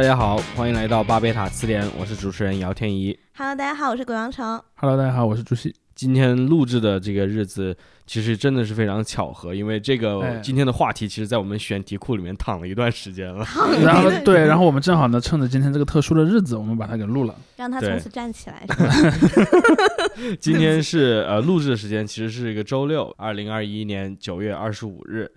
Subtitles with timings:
[0.00, 3.14] 大家好，欢迎来到巴贝塔词典，我是主持人姚天怡。
[3.36, 4.58] Hello，大家好，我是鬼王城。
[4.76, 5.76] Hello，大家好，我是朱熹。
[5.94, 13.46] 今天录制的这个日子，其实真的是非常巧合，因为这个哎今天的话题，其实在我们选题库里面躺了一段时间了。
[13.84, 17.34] 然后对，然后我们正好呢，趁着今天这个特殊的日子，我们把它给录了。
[17.56, 19.54] 让它从此站起来，是吧？
[20.40, 25.30] 今天是呃录制的时间，其实是一个周六，二零二一年九月二十五日。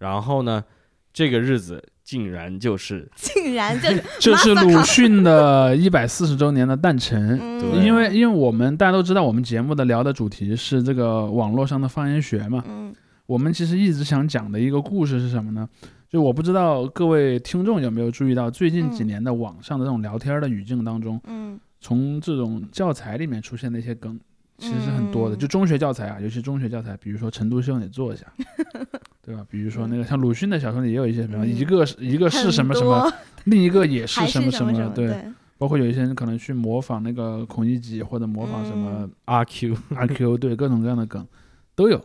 [0.00, 0.62] 然后呢，
[1.10, 7.38] 这个日子竟然就是竟然就是， 这是鲁迅的一百四十周年的诞辰。
[7.40, 12.64] 嗯，对因为因为我们大家都知道，我们节目的聊的主题是这个网络上的方言学嘛。
[12.66, 12.92] 嗯
[13.26, 15.68] 我们其实一直想讲的一个故事是什么呢？
[16.08, 24.18] 就我不知道各位听众有没有注意到，最近几嗯年的网上的这种聊天的语境当中，嗯从这种教材里面出现的一些梗，
[24.60, 25.34] 其实是很多的。
[25.34, 28.26] 嗯就中学教材啊，尤其中学教材，比如说陈独秀，你做一下，
[29.22, 29.44] 对吧？
[29.50, 33.10] 比如说那个像鲁迅的小说里也有一些什么，嗯一个是一个是什么什么，
[33.44, 35.08] 另一个也是还什么么，什么，对。
[35.08, 35.24] 对，
[35.58, 41.26] 包括有一些人可能去模仿那个孔乙己，或者模仿什么嗯阿 Q， 阿 Q，对各种各样的梗
[41.74, 42.02] 都有。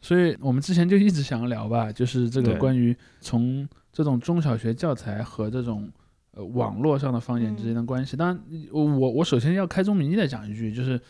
[0.00, 5.90] 所以我们之前就一直想要聊吧，就是这个关于从这种中小学教材和这种
[6.32, 8.16] 呃网络上的方言之间的关系。
[8.16, 8.38] 当然，
[8.70, 11.00] 我我我首先要开宗明义的讲一句，就是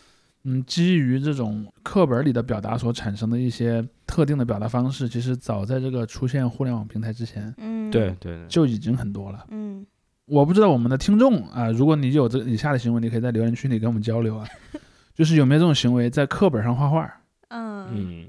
[0.47, 9.45] 嗯，基于这种课本里的表达所产生的一些特定的表达方式，其实早在这个出现互联网平台之前嗯，对，对对，就已经很多了。
[9.51, 9.85] 嗯
[10.27, 14.47] 我不知道我们的听众啊、如果你有这以下的行为，你可以在留言区里跟我们交流啊，
[15.15, 17.09] 就是有没有这种行为，在课本上画画。
[17.49, 18.27] 嗯嗯，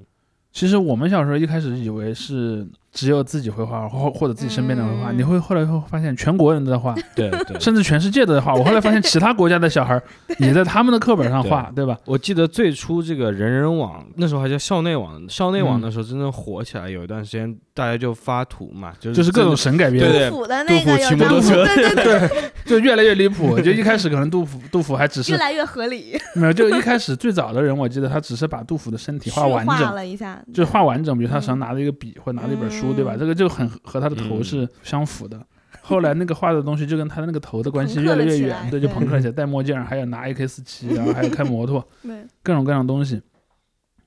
[0.52, 2.68] 其实我们小时候一开始以为是
[2.98, 7.60] 只有自己会画，或或者自己身边的人会画，嗯你会后来会发现全国人都在画， 对对。
[7.60, 8.56] 甚至全世界都在画。
[8.56, 10.02] 我后来发现其他国家的小孩儿
[10.40, 11.96] 也在他们的课本上画，对吧？
[12.06, 23.60] 我记得最初这个人人网那时候还叫校内网，校内网嗯那时候真正火起来，有一段时间大家就发图嘛，就是就是各种神改编，对对杜甫的杜甫那个有，骑摩托车对对 对，就越来越离谱。
[23.60, 33.16] 就一开始可能杜甫杜甫还只是越来越合理，没有，就一开始最早的人，我记得他只是把杜甫的身体画完整，了一下，就画完整，比如他手上嗯拿着一个笔或者拿着一本书，对吧？
[33.16, 35.46] 嗯这个就很和他的头嗯是相符的。
[35.82, 41.88] 后来那个画的东西就跟他的那个头的关系越来来越远，对，就对朋克了起来，戴墨镜，还有拿 AK 四七，然后还有开摩托，
[42.44, 43.22] 各种各样的东西。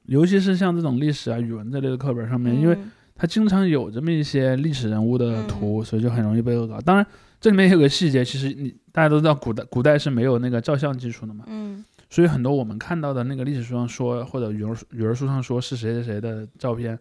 [0.04, 6.80] 尤其是像这种历史啊、语文这类的课本上面，因为嗯它经常有这么一些历史人物的图，所以就很容易被恶搞。
[6.80, 7.06] 当然，
[7.40, 16.98] 这里面有个细节，其实你大家都知道，古代古代是没有那个照相技术的嘛，嗯所以很多我们看到的那个历史书上说，或者语文语文书上说是谁谁谁的照片，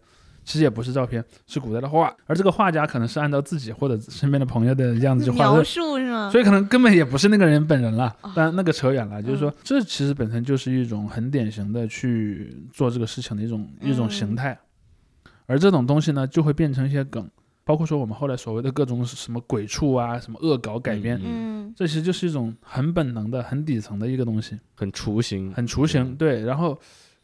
[0.50, 5.64] 其实也不是照片，是古代的画，而这个画家可能是按照自己或者身边的朋友的样子去画描的。
[5.64, 6.28] 述是吗？
[6.28, 9.22] 所以可能根本也不是那个人本人了哦，但那个扯远了。
[9.22, 14.58] 就是说嗯，这其实本身就是一种很典型的去做这个事情的一种一种形嗯态，
[15.46, 17.30] 而这种东西呢，就会变成一些梗，
[17.64, 24.58] 包括说我们后来所谓的各种什么鬼畜啊、什么恶搞改编，嗯嗯这其实就是一种很本能的、很底层的一个东西。
[24.74, 26.42] 很雏形，很雏形，对。
[26.42, 26.76] 然后，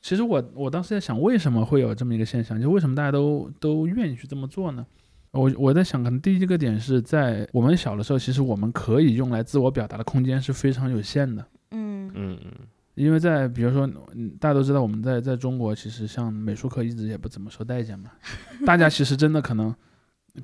[0.07, 2.61] 其实我我当时在想，为什么会有这么一个现象？
[2.61, 4.87] 就为什么大家都都愿意去这么做呢？
[5.33, 11.45] 我我在想，可能第一个点是在我们小的时候，其实我们可以用来自我表达的空间是非常有限的。
[11.73, 12.53] 嗯嗯嗯
[12.95, 13.85] 因为在比如说，
[14.15, 18.13] 嗯，大家都知道我们在在中国，其实像美术课一直也不怎么受待见嘛。
[18.65, 19.75] 大家其实真的可能，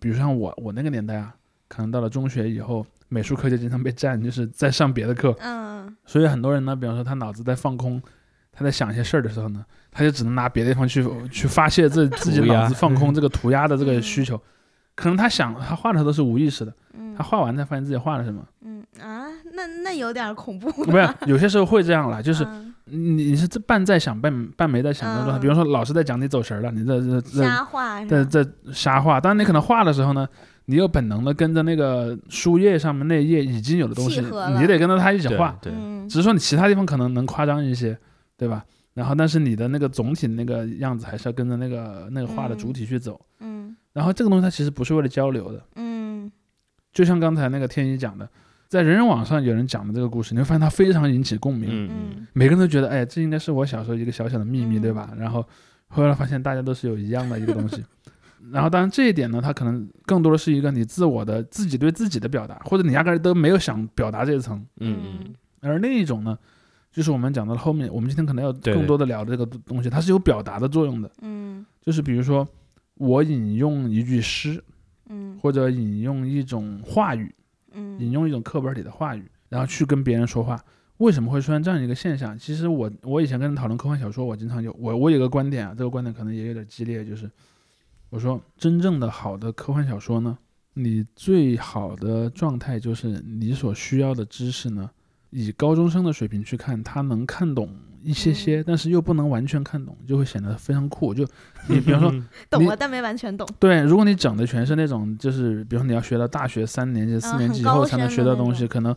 [0.01, 1.33] 比如像我我那个年代啊，
[1.69, 5.33] 可能到了中学以后，美术课就经常被占，就是在上别的课。
[5.39, 8.03] 嗯所以很多人呢，比方说他脑子在放空，
[8.53, 14.41] 他在想一些事儿的时候呢，他就只能拿别的地方去去发泄自 自己脑子放空这个涂鸦的这个嗯需求。
[14.95, 18.43] 可能他想他画的时候都是无意识的，嗯他画完才发现自己画了什么。
[18.65, 19.25] 嗯啊，
[19.55, 25.39] 那那有点恐怖，不是，有些时候会这样啦， 就是嗯你你是这半在想半半没在想的状态。
[25.39, 30.29] 嗯比如说老师在讲你走神儿了，你在在在瞎画在在瞎画，但是你可能画的时候呢，
[30.67, 35.57] 你又本能的跟着那个书页上面那一页已经有的东西，你得跟着他一起画。
[35.63, 37.97] 对，嗯只是说你其他地方可能能夸张一些，
[38.43, 38.65] 对吧？
[38.93, 43.21] 然后但是你的那个总体那个样子还是要跟着那个那个画的主体去走。
[43.39, 46.31] 嗯然后这个东西它其实不是为了交流的，嗯
[46.93, 48.29] 就像刚才那个天一讲的，
[48.67, 55.13] 在人人网上有人讲的这个故事，你会发现它非常引起共鸣，嗯每个人都觉得，哎，这应该是我小时候一个小小的秘密，嗯对吧？
[55.17, 55.47] 然后
[55.89, 57.85] 后来发现大家都是有一样的一个东西。
[58.51, 64.59] 然后当然这一点呢，它可能更多的是一个你自我的自己对自己的表达，或者你压根儿都没有想表达这一层。
[64.81, 66.37] 嗯嗯而另一种呢，
[66.93, 71.11] 就是我们讲到后面，我们今天可能要更多的聊这个东西，它是有表达的作用的。
[71.23, 72.47] 嗯就是比如说，
[72.95, 74.63] 我引用一句诗，
[75.09, 77.35] 嗯或者引用一种话语，
[77.75, 80.63] 引嗯用一种课本里的话语，然后去跟别人说话。
[80.99, 82.39] 为什么会出现这样一个现象？
[82.39, 87.29] 其实我我以前跟人讨论科幻小说，我经常有我我有个观点啊，这个观点可能也有点激烈，就是
[88.11, 90.39] 我说真正的好的科幻小说呢，
[90.75, 94.89] 你最好的状态就是你所需要的知识呢，
[95.33, 97.69] 以高中生的水平去看，他能看懂
[98.03, 101.13] 一些些，嗯但是又不能完全看懂，就会显得非常酷。
[101.13, 101.27] 就
[101.69, 102.11] 你比方说，
[102.51, 103.49] 懂了，但没完全懂。
[103.59, 108.95] 对，如果你整的全是那种，就是比如说你要学到大学三年级、四嗯年级以后才能学到东西，种可能，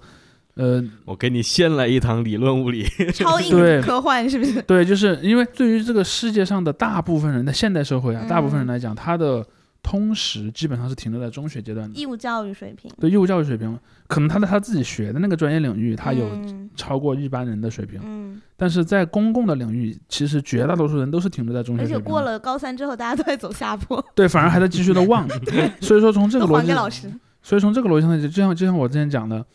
[0.55, 2.83] 呃，我给你先来一堂理论物理，
[3.13, 4.61] 超 硬对科幻是不是？
[4.63, 9.45] 对，就是因为对于这个世界上的大部分人，在现代社会啊，大部分人嗯来讲，他的
[9.85, 11.95] 通识基本上是停留在中学阶段的。
[11.95, 13.77] 义务教育水平，对义务教育水平，
[14.07, 21.99] 可能他在他自己学的那个专业领域，他有嗯超过一般人的水平，嗯，但是在公共的领域，其实绝大多数人都是停留在中学而且。
[21.99, 25.29] 过了高三之后，大家都在走下坡，对，反而还在继续的忘。
[25.79, 27.07] 所以说从这个都逻辑。
[27.43, 29.45] 所以从这个逻辑上，就就像就像我之前讲的，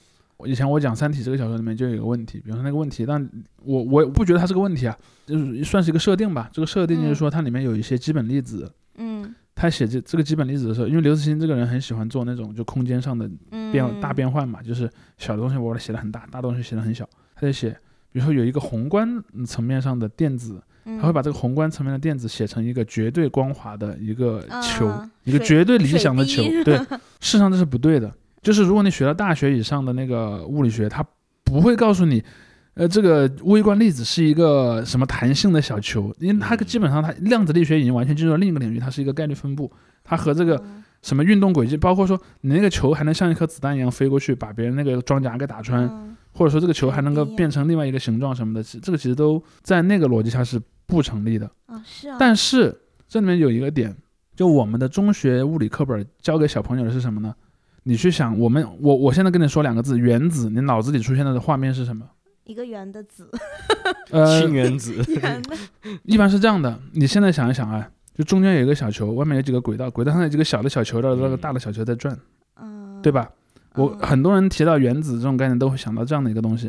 [0.47, 3.29] 以前我讲《三体》这个小说里面就有一个问题，比如说那个问题，但
[3.65, 4.97] 我我不觉得它是个问题啊，
[5.27, 6.49] 就是算是一个设定吧。
[6.53, 17.07] 这个设定就是嗯说它里面有一些基本粒子，嗯他写这这个基本粒子的时候，因为刘慈欣这个人很喜欢做那种就空间上的嗯，变大变换嘛，就是小的东西我把它写的很大，大的东西写的很小。
[17.35, 17.69] 他就写，
[18.11, 26.43] 比如说有一个宏观嗯层面上的电子，嗯，他会把这个宏观层面的电子写成一个绝对光滑的一个球，啊一个绝对理想的球。
[26.65, 26.79] 对，
[27.21, 28.11] 事实上这是不对的。
[28.41, 31.05] 就是如果你学到大学以上的那个物理学，它
[31.45, 32.25] 不会告诉你，
[32.81, 39.71] 呃，这个微观粒子是一个什么弹性的小球，因为它嗯基本上它量子力学已经完全进入了另一个领域，它是一个概率分布，
[40.03, 51.45] 它和这个嗯什么运动轨迹，包括说你那个球还能像一颗子弹一样飞过去，把别人那个装甲给打穿，嗯或者说这个球还能够变成另外一个形状什么的，其这个其实都在那个逻辑下是不成立的。
[51.67, 52.75] 啊是啊，但是
[53.07, 53.95] 这里面有一个点，
[54.35, 57.35] 就我们的中学物理课本教给小朋友的是什么呢？
[57.83, 62.07] 你去想，我们我我现在跟你说两个字，原子，你脑子里出现的画面是什么？
[62.51, 63.31] 一个圆的子，
[64.11, 64.93] 呃氢，原子，
[65.23, 65.57] 圆的，
[66.03, 66.77] 一般是这样的。
[66.93, 72.19] 你现在想一想啊，就中间有一个小球，外面有几个轨道，轨道上有几个小的小球的，那个嗯大的小球在转，
[72.61, 73.31] 嗯，对吧？
[73.77, 76.69] 我嗯很多人提到原子这种概念，都会想到这样的一个东西。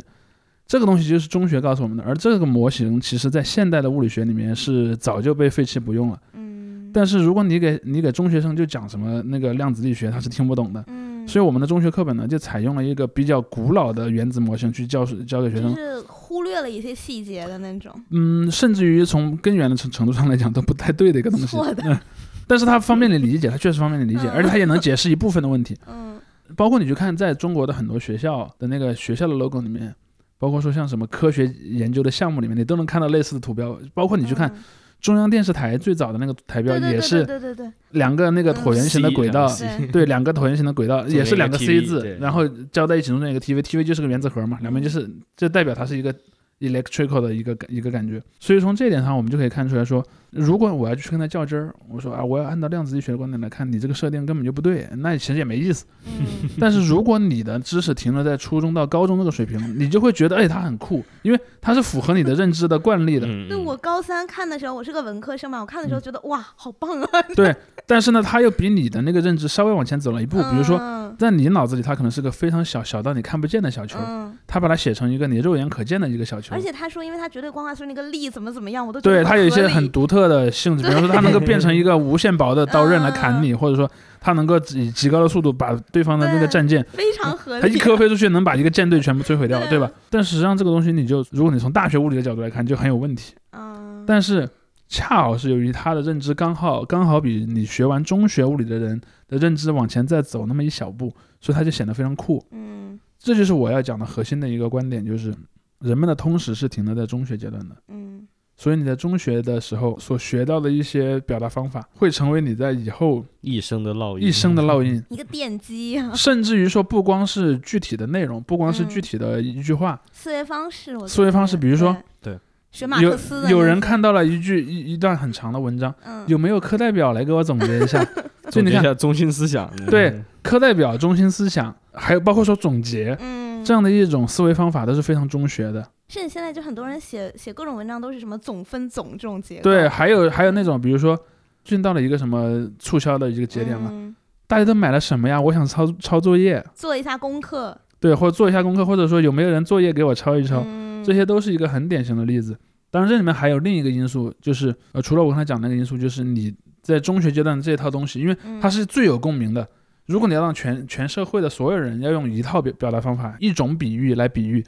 [0.68, 6.22] 这个东西就是中学告诉我们的，而这个模型其实在现代的物理学里面是早就被废弃不用了。
[6.34, 10.82] 嗯，但是如果你给你给中学生就讲什么那个量子力学，他是听不懂的。
[10.88, 15.74] 嗯，所以我们的中学课本呢，就采用了一个比较古老的原子模型去教教给学生。
[15.74, 21.46] 就是忽略了一些细节的那种，嗯，甚至于从根源的程程度上来讲都不太对的一个东西。
[21.46, 22.00] 错的嗯，
[22.48, 25.78] 但是它方便你理解，它确实方便你理解，嗯而且它也能解释一部分的问题。
[25.88, 26.20] 嗯
[26.58, 29.96] 包括你去看，在中国的很多学校的那个学校的 logo 里面，
[30.38, 33.80] 包括说像什么科学研究的项目里面，你都能看到类似的图标。
[33.94, 34.64] 包括你去看嗯
[35.02, 39.88] 中央电视台最早的那个台标，也是对对对对，两个那个椭圆形的轨道，对。
[39.88, 46.14] 对，两个椭圆形的轨道，也是两个 C 字，然后交在一起中间一个 TV，TV 就是个原子核嘛，两边就是这代表它是一个
[46.60, 48.22] electrical 的一个一个感觉。
[48.40, 55.86] 所以从这一点上，我们就可以看出来说，如果我要去跟他较真儿，我说啊，我要按照量子力学的观点来看，你这个设定根本就不对，那其实也没意思。
[56.06, 63.28] 嗯但是如果你的知识停留在初中到高中那个水平，你就会觉得，哎，他很酷，因为它是符合你的认知的 惯例的。
[63.28, 67.22] 嗯对我高三看的时候，我是个文科生嘛，我看的嗯时候觉得哇，好棒啊！
[67.36, 67.54] 对，
[67.86, 70.78] 但是呢，他又比你的那个认知稍微往前走了一步，比如说。
[70.80, 76.60] 嗯在你脑子里，它可能是个非常小小到你看不见的小球，嗯，他把它写成一个你肉眼可见的一个小球而。
[76.60, 87.62] 且他说，因为他绝对光滑，所以那个力怎么怎么样，我都觉得对它有一些很独特的性质，比方说它能够变成一个无限薄的刀刃来砍你， 或者说它能够以极高的速度把对方的那个战舰，非常合理。
[87.62, 89.92] 它一颗飞出去能把一个舰队全部摧毁掉，对吧？
[90.10, 93.34] 但实际上这个东西你就，如果你从大学物理的角度来看，就很有问题。
[93.52, 94.48] 嗯，但是
[94.88, 102.44] 恰好是由于他的认知刚好刚好比你学完中学物理的人的认知往前再走那么一小步，所以他就显得非常酷。
[102.52, 105.34] 嗯这就是我要讲的核心的一个观点，就是
[105.80, 107.76] 人们的通识是停留在中学阶段的。
[107.88, 108.28] 嗯
[108.62, 115.98] 所以你在中学的时候所学到的一些表达方法，会成为你在以后一生的烙印，一生的烙印， 一个奠基。
[115.98, 122.38] 啊，甚至于说不光是具体的内容，不光是嗯具体的一句话，思维方式，我思维方式比如说对。
[122.72, 126.24] 学马有克思的有人看到了一句一一段很长的文章，嗯。
[126.28, 128.06] 有没有课代表来给我总结一下？
[128.46, 133.66] 就总你看结一下中心思想，对课代表、中心思想，还有包括说总结嗯。
[133.66, 135.88] 这样的一种思维方法，都是非常中学的。
[136.12, 141.16] 甚至现在就很多人写写各种文章都是什么总分总这种结构，对，还有还有那种，比如说
[141.64, 144.14] 最近到了一个什么促销的一个节点嘛，嗯
[144.46, 145.40] 大家都买了什么呀？
[145.40, 152.58] 我想抄抄作业，做一下功课，对，或者做一下功课，或者说有没有人作业给我抄一抄，嗯这些都是一个很典型的例子。
[152.90, 159.66] 当然，这里面还有另一个因素，就是呃，除了我刚才讲的那个因素，就是你在中学阶段的这套东西，因为它嗯是最有共鸣的。
[160.08, 164.62] 如果你要让全全社会的所有人要用一套表表达方法、一种比喻来比喻，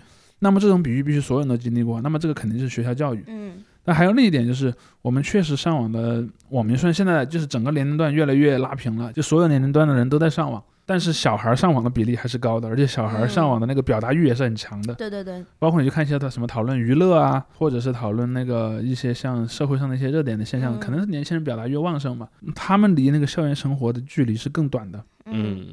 [0.44, 3.24] 那么这种比喻必须所有人都经历过，那么这个肯定是学校教育。
[3.28, 3.54] 嗯
[3.86, 14.94] 那还有另一点就是，我们确实上网的网民虽然现在就是整个年龄段越来越拉平了，就所有年龄段的人都在上网，但是小孩儿上网的比例还是高的，而且小孩儿上网的那个表达欲也是很强的。
[14.96, 25.04] 对对对，包括你去看一些他什么讨论娱乐啊，或者是讨论那个一些像社会上的一些热点的现象，嗯可能是年轻人表达越旺盛嘛，他们离那个校园生活的距离是更短的。
[25.26, 25.66] 嗯，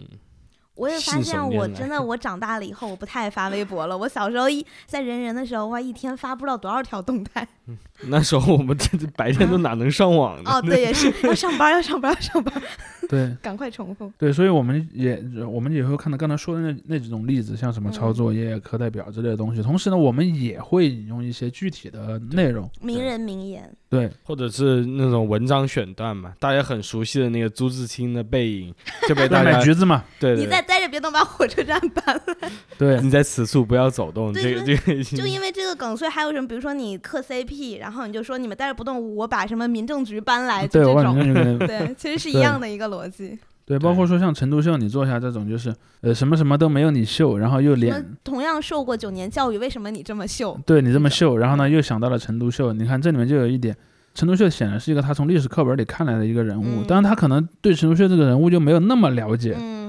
[0.80, 3.96] 我也发现，我真的 我长大了以后，我不太爱发微博了。
[3.96, 7.46] 我小时候一在人人的时候，哇，一天发不知道多少条动态。
[8.08, 10.50] 那时候我们这白天都哪能上网呢？
[10.50, 12.62] 哦，对，也是要上班，要上班，要上班，
[13.08, 14.10] 对赶快重复。
[14.16, 19.62] 对，所以我们也我们也会看到刚才说的那那几种例子，像什么抄嗯作业、课代表之类的东西。
[19.62, 22.68] 同时呢，我们也会引用一些具体的内容。
[22.80, 28.74] 名人名言，对，或者是那种文章选段嘛，大家很熟悉的那个朱自清的背影，
[29.06, 32.22] 就被大对，家买橘子嘛，对对对你再待着别动，把火车站搬了。
[32.78, 41.58] 对，你在此处不要走动，对这个这个就因为这个梗，所以还有什么，比如说你磕 CP，然后你就说你们待着不动，我把什么民政局搬来，就对，我这种。
[41.66, 43.36] 对，其实是一样的一个逻辑。
[43.66, 50.58] 对，包括说像陈独秀，你做下这种就是呃什么什么都没有你秀，然后又什么脸同样受过九年教育，为什么你这么秀？
[50.66, 53.76] 对你这么秀，然后呢又想到了陈独秀，你看这里面就有一点，
[54.12, 59.79] 陈独秀显然是一个他从历史课本里看来的一个人物，嗯当然他可能对陈独秀这个人物就没有那么了解，嗯，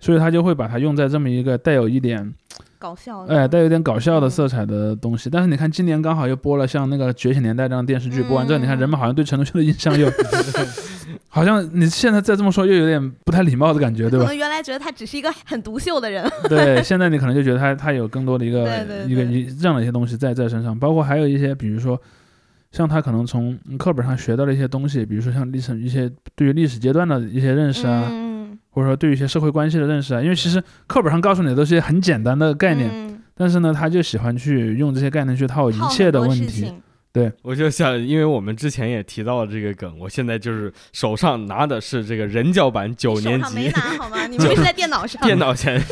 [0.00, 2.32] 所以他就会把它用在这么一个带有一点
[2.78, 3.36] 搞笑的。
[3.36, 5.28] 哎带有点搞笑的嗯色彩的东西。
[5.28, 10.10] 但是你看今年刚好又播了像那个《觉醒年代》这样的电视剧，播完之后，你看嗯人们好像对陈独秀的印象又
[11.28, 14.24] 好像你现在再这么说又有点不太礼貌的感觉，对吧？
[14.24, 16.28] 可能原来觉得他只是一个很独秀的人。
[16.48, 18.62] 对，现在你可能就觉得他他有更多的一个
[19.06, 22.00] 一个一这样的一些东西在在身上，包括还有一些，比如说
[22.72, 28.27] 像他可能从课本上学到的一些东西，比如说像历史一些对于历史阶段的一些认识啊，嗯，
[28.78, 36.72] 或者说对于一些社会关系的认识啊，因为其实课本上告诉你的都是些很简单的概念，嗯但是呢，他就喜欢去用这些概念去套一切的问题。
[37.12, 44.26] 对我就想，因为我们之前也提到了这个梗，我现在就是手上拿的是这个人教版九年级没级拿好吗？
[44.28, 45.20] 你们 是在电脑上。
[45.22, 45.82] 电脑前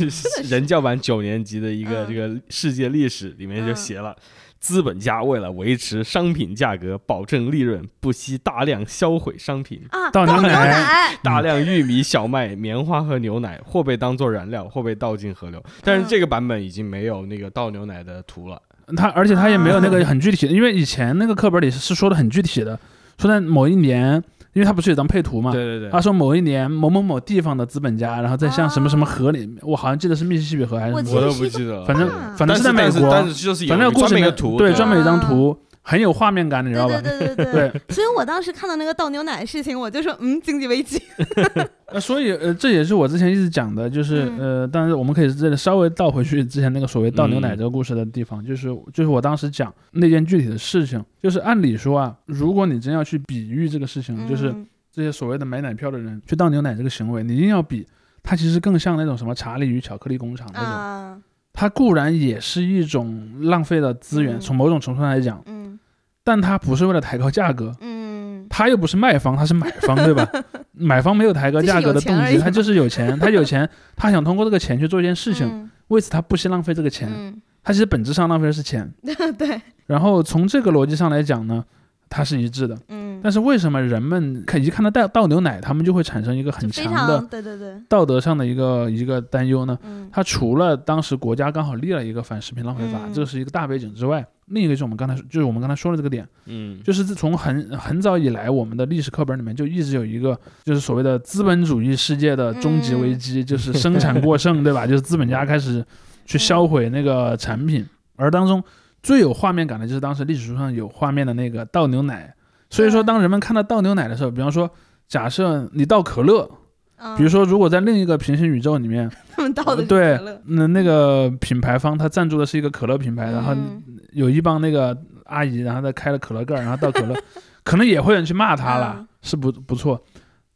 [0.45, 4.15] 人教版九年级的一个嗯这个世界历史里面就嗯写了。
[4.59, 11.17] 资本家为了维持商品价格、保证利润，不惜大量销毁商品，啊，牛倒牛奶奶。
[11.23, 15.63] 大量玉米、小麦、棉花和牛奶或被当做燃料，或被倒进河流。
[15.83, 18.61] 但是嗯这个版本已经没有那个倒牛奶的图了。
[18.97, 22.79] 他而且他也没有那个啊很具体的，因为以前那个课本里是是说的很具体的，
[23.19, 31.85] 说在某一年，因为他不是有张配图嘛，对对对，他说某一年某某某地方的资本家，然后在像什么什么河里，我好像记得是密西西比河还是什么，我都不记得了。
[31.85, 35.57] 反正啊反正是在美国，但是就是有反正故事里图，对，专门有一张啊图，
[35.89, 37.01] 很有画面感，你知道吧？
[37.01, 41.01] 对对对对对，所以我当时看到那个倒牛奶的事情，我就说，嗯，经济危机。
[41.87, 44.39] 呃，所以呃，这也是我之前一直讲的，就是嗯。
[44.63, 47.59] 呃，但是我们可以这里稍微倒回去之前那个所谓倒牛奶嗯。
[47.59, 57.87] 这个故事的地方，就是就是我当时讲那件具体的事情，就是按理说啊，如果你真要去比喻这个事情，就是嗯这些所谓的买奶票的人去倒牛奶这个行为，你一定要比，
[58.25, 61.19] 它其实更像那种什么查理与巧克力工厂那种，啊，
[61.57, 64.41] 它固然也是一种浪费的资源，嗯。
[64.41, 65.79] 从某种程度上来讲，嗯。
[66.23, 70.29] 但它不是为了抬高价格，嗯，他又不是卖方，他是买方，对吧？
[70.73, 75.71] 买方没有抬高价格的动机，他就是有钱， 他有钱，他想通过这个钱去做一件事情，嗯。
[75.89, 78.93] 为此他不惜浪费这个钱，嗯，他其实本质上浪费的是钱。
[79.39, 81.65] 对，然后从这个逻辑上来讲呢，
[82.09, 82.77] 它是一致的。
[82.89, 89.79] 嗯，但是为什么人们看一看到倒倒牛奶，他们就会产生一个很强的对对对，道德上的一个一个担忧呢？
[89.85, 93.13] 嗯它除了当时国家刚好立了一个反食品浪费法，嗯。
[93.13, 104.87] 这是一个大背景之外，另一个就是我们刚才就是我们刚才说的这个点，嗯，就是自从很很早以来，我们的历史课本里面就一直有一个，就是所谓的资本主义世界的终极危机，就是生产过剩，对吧？
[104.89, 105.85] 就是资本家开始
[106.25, 107.85] 去销毁那个产品，
[108.17, 108.63] 而当中
[109.07, 112.35] 最有画面感的就是当时历史书上有画面的那个倒牛奶。
[112.69, 114.69] 所以说，当人们看到倒牛奶的时候，比方说，
[115.07, 116.51] 假设你倒可乐，
[116.97, 127.15] 嗯比如说，如果在另一个平行宇宙里面， 他们倒的是对那那个品牌方他赞助的是一个可乐品牌，然后嗯有一帮那个阿姨，然后再开了可乐盖儿，然后倒可乐，
[127.63, 130.05] 可能也会有人去骂他了，嗯是不不错，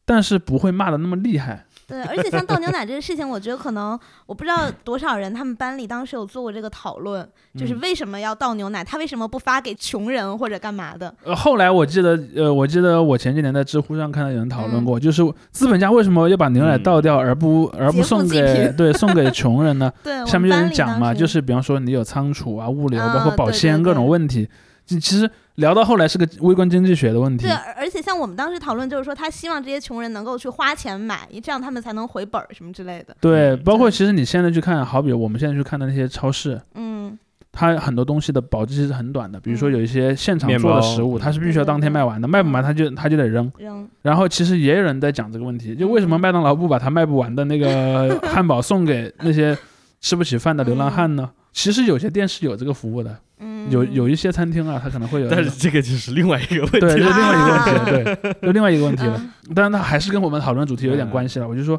[0.05, 1.65] 但是不会骂的那么厉害。
[1.91, 7.29] 对，而且像倒牛奶这个事情，我觉得可能我不知道多少人他们班里当时有做过这个讨论，
[7.59, 11.13] 就是嗯为什么要倒牛奶，他为什么不发给穷人或者干嘛的？
[11.25, 15.21] 呃，后来我记得，呃，我记得我前几年在知乎上看到有人讨论嗯过，就是
[15.51, 19.93] 资本家为什么要把牛奶倒掉，而不而不送给对送给穷人呢？
[20.05, 24.49] 对，下面有人讲嘛，就是比方说你有仓储啊、物流，啊包括保鲜各种问题，
[24.87, 25.29] 其其实
[25.61, 27.53] 聊到后来是个微观经济学的问题对，。
[27.53, 33.15] 而而且像我们当时讨论，就是说他希望这些穷人能够去花钱买，这样他们才能回本儿什么之类的。
[33.21, 37.17] 对，嗯包括其实你现在去看，好比我们现在去看的那些超市，嗯
[37.53, 43.51] 它很多东西的保质期是很短的，比如说嗯有一些现场做的食物，嗯它是必须要当天卖完的，卖不完它就它就得扔。
[43.59, 49.57] 扔，然后其实也有人在讲这个问题，就为什么麦当劳不把它卖不完的那个汉堡送给那些
[50.01, 51.29] 吃不起饭的流浪汉呢？
[51.53, 55.29] 其实有些店是有这个服务的，嗯，有有一些餐厅啊，它可能会有。
[55.29, 56.91] 但是这个就是另外一个问题了。
[56.91, 59.17] 是另外一个问题对， 就另外一个问题了。
[59.19, 61.49] 嗯当然，它还是跟我们讨论主题有点关系了。
[61.49, 61.77] 我就说，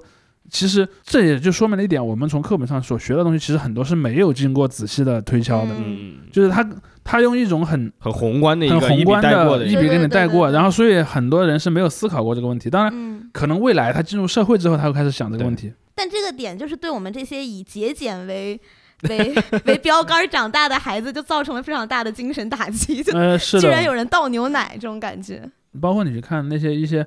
[0.49, 6.69] 其实这也就说明了一点，我们从课本上所学的东西，其实很多是没有经过仔细的推敲的，嗯，就是他
[7.01, 12.69] 他用一种很很宏观的一很个一笔宏观带过的一笔给你带过，然后所以很多人是没有思考过这个问题。
[12.69, 15.71] 当然，嗯，可能未来他进入社会之后，他会开始想这个问题。
[15.95, 18.59] 但这个点就是对我们这些以节俭为
[19.09, 19.33] 为
[19.65, 25.41] 为标杆长大的孩子，就造成了非常大的精神打击，就呃，是居然，有人倒牛奶这种感觉。
[25.79, 27.05] 包括你去看那些一些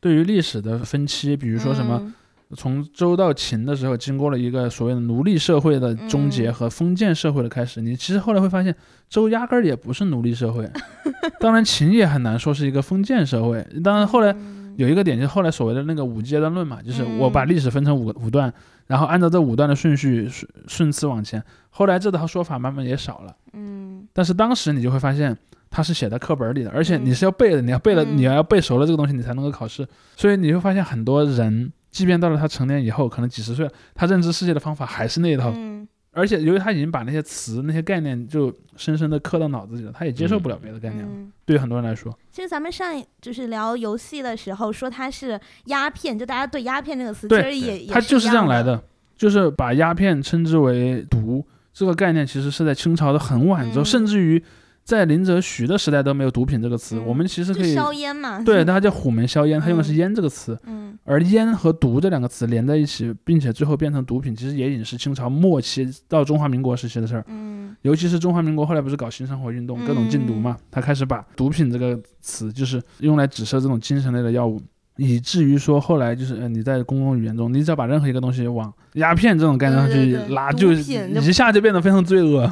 [0.00, 2.14] 对于历史的分期，比如说什么嗯
[2.56, 8.72] 从周到秦的时候，经过了一个所谓的奴隶社会的终结嗯和封建社会的开始，你其实后来会发现，
[9.08, 10.70] 周压根儿也不是奴隶社会。
[11.40, 13.66] 当然，秦也很难说是一个封建社会。
[13.82, 18.52] 当然，后来嗯有一个点，就是后来所谓的那个五阶段论嘛，就是我把嗯历史分成五个五段，
[18.86, 21.42] 然后按照这五段的顺序顺顺次往前。
[21.70, 25.36] 后来这套说法慢慢也少了，嗯但是当时你就会发现。
[25.76, 29.84] 它是写在课本里的，而且嗯你是要背的，你要背了，嗯你要背熟了这个东西，你才能够考试。
[30.14, 35.52] 所以你会发现很多人，即便到了他成年以后，可能几十岁了，他认知世界的方法还是那一套。
[35.56, 41.10] 嗯而且由于他已经把那些词、那些概念就深深的刻到脑子里了，他也接受不了别的概念了。
[41.12, 41.32] 嗯。
[41.44, 48.76] 对于很多人来说，其实咱们上一就是聊游戏的时候说它是鸦片，就大家对鸦片这个词其实也也它就是这样来的。
[48.76, 48.84] 的，
[49.16, 54.42] 就是把鸦片称之为毒这个概念，其实是在清朝的很晚之后，嗯甚至于
[54.84, 56.96] 在林则徐的时代都没有毒品这个词。
[56.96, 58.42] 嗯我们其实可以就硝烟嘛。
[58.42, 60.58] 对，它叫虎门销烟，它用的是嗯烟这个词。
[60.66, 67.24] 嗯而烟和毒这两个词连在一起，并且最后变成毒品，其实也已经是清朝末期到中华民国时期的事儿。
[67.28, 74.60] 嗯尤其是中华民国后来不是搞新生活运动，各种禁毒嘛，他开始把毒品这个词就是用来指涉这种精神类的药物，
[74.96, 82.48] 以至于说后来就是呃你在公共语言中，你只要把任何一个东西往鸦片这种概念上去对对对拉，就一下就变得非常罪恶。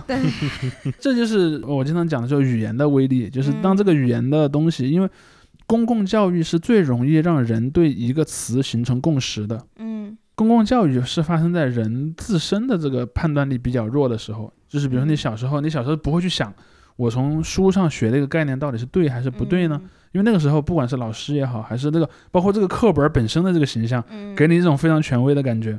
[0.98, 5.08] 这就是我经常讲的，就是语言的威力，就是当这个语言的东西，因为
[5.66, 9.64] 公共教育是最容易让人对一个词形成共识的。
[9.76, 16.52] 嗯公共教育是发生在人自身的这个判断力比较弱的时候，就是比如说你小时候，你小时候不会去想，
[16.96, 19.80] 我从书上学的一个概念到底是对还是不对呢？？
[20.12, 25.78] 因为那个时候不管是老师也好，还是那个包括这个课本本身的这个形象，嗯，给你一种非常权威的感觉。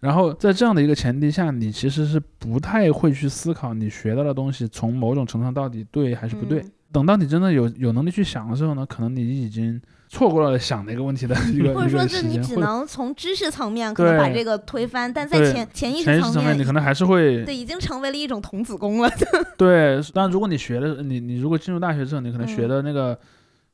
[0.00, 6.60] 然后在这样的一个前提下，你其实是不太会去思考你学到的东西从某种程度上到底对还是不对。
[6.60, 19.10] 嗯等到你真的有有能力去想的时候呢，可能你已经错过了想那个问题的一个 或者说，是你只能从知识层面可能把这个推翻，但在对潜潜意识识层层面你可能还是会对已经成为了一种童子功了。
[19.58, 23.18] 对，当然，如果你学的你你如果进入大学之后，你可能学嗯的那个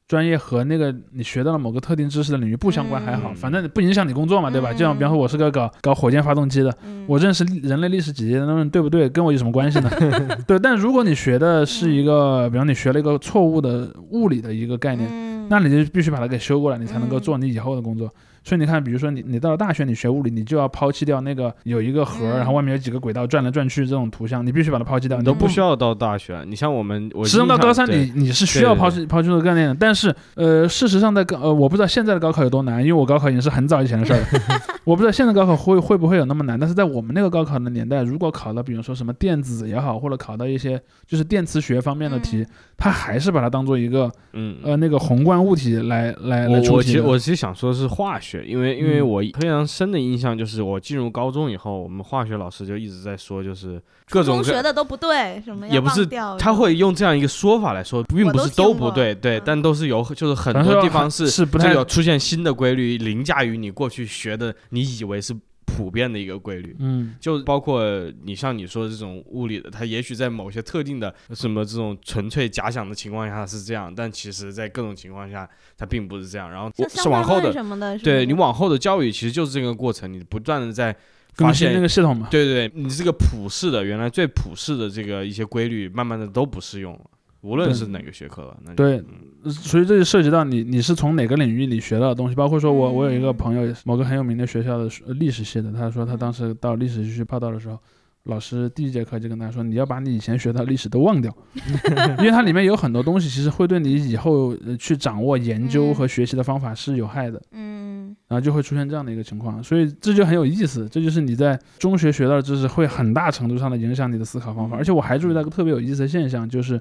[0.06, 4.70] 专业和那个你学到了某个特定知识的领域不相关还好，嗯反正不影响你工作嘛，对吧？
[4.70, 9.08] 嗯就像比方说我是个搞搞火箭发动机的，嗯我认识人类历史几阶段对不对？
[9.08, 9.90] 跟我有什么关系呢？
[10.46, 18.10] 对，但如果你学的是一个，比方你学了一个错误的物理的一个概念，嗯那你就必须把它给修过来，你才能够嗯做你以后的工作。
[18.44, 22.37] 所以你看，比如说你你到了大学，你学物理，你就要抛弃掉那个有一个核，嗯。
[22.37, 26.44] 然后外面有几个轨道转来转去这种图像，你必须把它抛弃掉，你都不需要到大学。
[26.46, 28.04] 你像我们，我实际上到高三对。
[28.04, 34.26] 你你是需要对对抛弃抛弃这个概念的，但是呃，事实上在高呃，我不知道现在的高考有多难，因为我高考已经是很早以前的事儿了，
[34.85, 42.46] 我不知道现在高考会会不会有那么难，但是在我们那个高考的年代，如果考到比如说什么电子也好，或者考到一些就是电磁学方面的题，嗯。
[42.76, 44.57] 它还是把它当做一个嗯。
[44.62, 47.00] 呃那个宏观物体来来来我我其实出题。
[47.00, 49.09] 我其实想说的是化学，因为因为嗯。
[49.14, 65.37] 我非常深的印象就是我进入高中以后，我们化学老师就一直在说，就是各种各中学的都不对，什么也不是掉他会用这样一个说法来说，并不是都不对，对嗯，但都是有就是很多地方是是不太就有出现新的规律，凌驾于你过去学的，你以为是
[65.74, 66.76] 普遍的一个规律。
[66.78, 67.84] 嗯就包括
[68.22, 76.50] 你像你说的这种物理的，它也许在某些特定的什么这种纯粹假想的情况下是这样，但其实在各种情况下它并不是这样。
[76.50, 82.28] 然后是往后的，什么的，对你往后的教育其实就是这个过程，你不断的在发更新现那个系统嘛。
[82.30, 87.00] 对对对，你这个普世的原来最普世的这个一些规律，慢慢的都不适用了，
[87.44, 89.52] 无论是哪个学科对嗯。
[89.52, 92.14] 所以这就涉及到你你是从哪个领域里学到的？
[92.14, 97.78] 东西，包括说我我有一个嗯朋友，某个很有名的学校的呃历史系的，他说他当时到历史系去报道的时候，
[98.22, 101.30] 老师第一节课就跟他说，你要把你以前学到的历史都忘掉，
[102.18, 107.42] 因为它里面有很多东西其实会对你以后呃去掌握研究嗯和学习的方法是有害的。
[107.52, 108.16] 嗯。
[108.26, 114.76] 然后就会出现这样的一个情况，所以这就很有意思，这就是你在中学学到的知识会很大程度上的影响你的思考方法。
[114.76, 114.78] 嗯。
[114.78, 116.80] 而且我还注意到一个特别有意思的现象，就是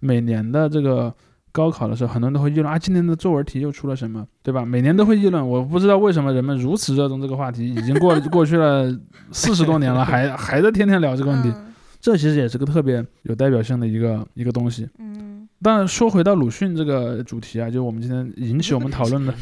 [0.00, 1.14] 每年的这个
[1.52, 4.64] 高考的时候，很多人都会议论啊，今年的作文题又出了什么，对吧？
[4.64, 8.92] 每年都会议论，我不知道为什么人们如此热衷这个话题，已经过 过去了
[9.30, 11.48] 四十多年了，还还在天天聊这个问题。
[11.50, 11.66] 嗯
[12.02, 14.88] 这其实也是个特别有代表性的一个一个东西。
[14.98, 19.34] 嗯，当然，说回到鲁迅这个主题啊，就是我们今天引起 我们讨论的，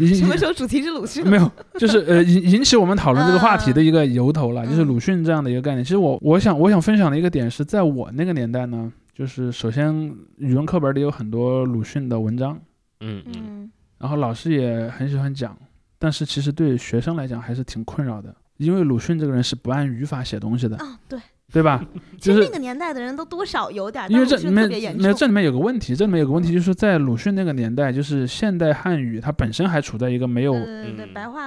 [0.00, 1.28] 引什么时候主题是鲁迅？
[1.28, 5.84] 没有，就是呃引引起我们讨论这个话题的一个由头了，嗯就是鲁迅这样的一个概念。
[5.84, 12.60] 其实我我想我想分享的一个点是在我那个年代呢，就是首先语文课本里有很多鲁迅的文章，
[13.00, 15.56] 嗯嗯，嗯然后老师也很喜欢讲，
[15.98, 21.18] 但是其实对学生来讲还是挺困扰的，因为鲁迅这个人是不按语法写东西的，啊，对，
[21.50, 21.82] 对吧？
[22.20, 24.36] 其就是实那个年代的人都多少有点儿，因为这。
[24.50, 24.60] 没
[25.08, 30.52] 有这里面有个问题，这里面有个问题就是在鲁迅那个年代，就是现代汉语它本身还处在一个没有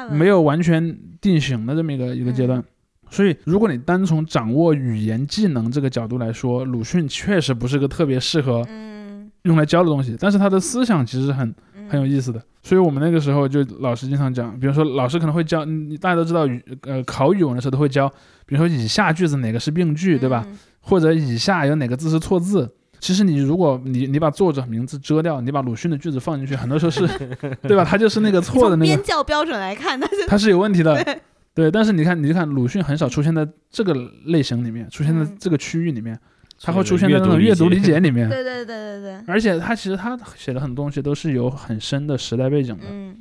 [0.09, 2.63] 没有完全定型的这么一个一个阶段。
[3.09, 10.15] 所以，如果你单从掌握语言技能这个角度来说，鲁迅确实不是个特别适合嗯用来教的东西。
[10.19, 12.41] 但是他的思想其实很嗯很有意思的。
[12.61, 18.07] 所以我们那个时候就老师经常讲，比如说老师可能会教，你大家都知道语呃考语文的时候都会教，
[18.45, 20.45] 比如说以下句子哪个是病句，对吧？？
[20.47, 22.67] 嗯或者以下有哪个字是错字。
[22.99, 27.05] 其实你如果你你把作者名字遮掉，你把鲁迅的句子放进去，很多时候是，
[27.61, 27.83] 对吧？
[27.83, 31.19] 他就是那个错的那个编，教标准来看，他是有问题的。
[31.59, 33.93] 对对，但是你看，你就看鲁迅很少出现在这个
[34.25, 36.17] 类型里面，出现在嗯这个区域里面，
[36.61, 37.93] 他会出现在那种阅阅读理解。
[37.93, 38.29] 解里面。
[38.29, 42.83] 对对对对对，而且他其实他写的很多东西都是有很深的时代背景的。
[42.89, 43.15] 嗯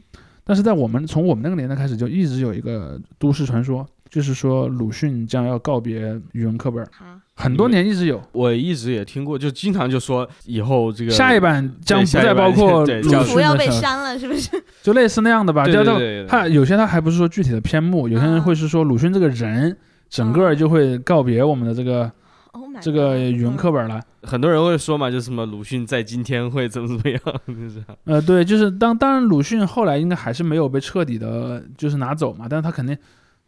[0.45, 8.21] 但是在我们从我们那个年代开始，就一直有一个都市传说，就是说鲁迅将要告别语文课本，好，很多年一直有。
[8.33, 14.51] 我一直也听过，就经常就说以后这个下一版将不再包括鲁对叫祝福要被迅的小删了，是不是？
[14.83, 15.65] 就类似那样的吧。
[15.65, 19.77] 对叫做对对对他有些他还不是说具体的篇目，有些人啊会是说鲁迅这个人
[20.09, 22.11] 整个就会告别我们的这个
[22.53, 24.01] Oh 这个语文嗯课本了。
[24.23, 32.97] 很多人会说嘛，就什么鲁迅在今天会怎么怎么样，就是呃，对，就是当当然鲁迅后来应该还是没有被彻底的，就是拿走嘛，但是他肯定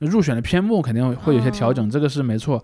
[0.07, 2.63] 入选的篇目肯定会会有些调整，这个是没错。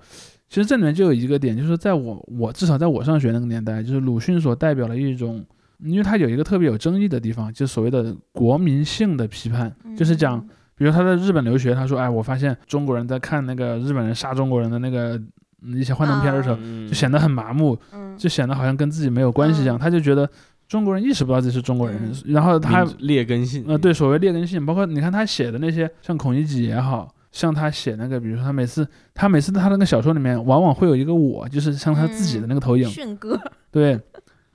[0.48, 5.44] 其实这里面就有一个点，就是在我我至少在我上学那个年代，就是鲁迅所代表的一种，
[5.82, 15.20] 因为他有一个特别有争议的地方，就是所谓的国民性的批判，就是讲嗯比如他在日本留学，他说，哎，我发现中国人在看那个日本人杀中国人的那个
[15.62, 20.30] 嗯一些幻灯片的时候，嗯就显得很麻木，嗯就显得好像跟自己没有关系一样，嗯他就觉得
[20.68, 27.12] 中国人意识不到自己是中国人，嗯然后他劣根性，呃对所谓劣根性，包括你看他写的那些像孔乙己也好。
[27.36, 33.38] 像他写那个，比如说他每次，他每次他那个小说里面，往往会有一个我，就是像他自己的那个投影，迅哥，
[33.70, 34.00] 对，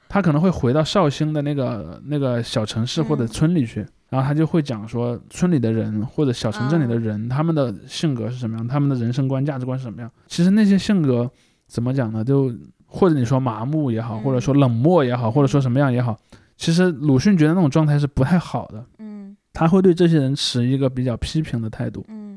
[0.09, 10.09] 他可能会回到绍兴的那个那个小城市或者嗯村里去，然后他就会讲说村里的人或者小城镇里的人，他们的性格是什么样，他们的人生观、价值观是什么样。
[10.25, 11.29] 其实那些性格
[11.67, 12.23] 怎么讲呢？
[12.23, 12.51] 就
[12.87, 16.17] 或者你说麻木也好，或者说冷漠也好，或者说什么样也好，
[16.57, 22.03] 其实鲁迅觉得那种状态是不太好的，嗯他会对这些人持一个比较批评的态度。
[22.07, 22.30] 嗯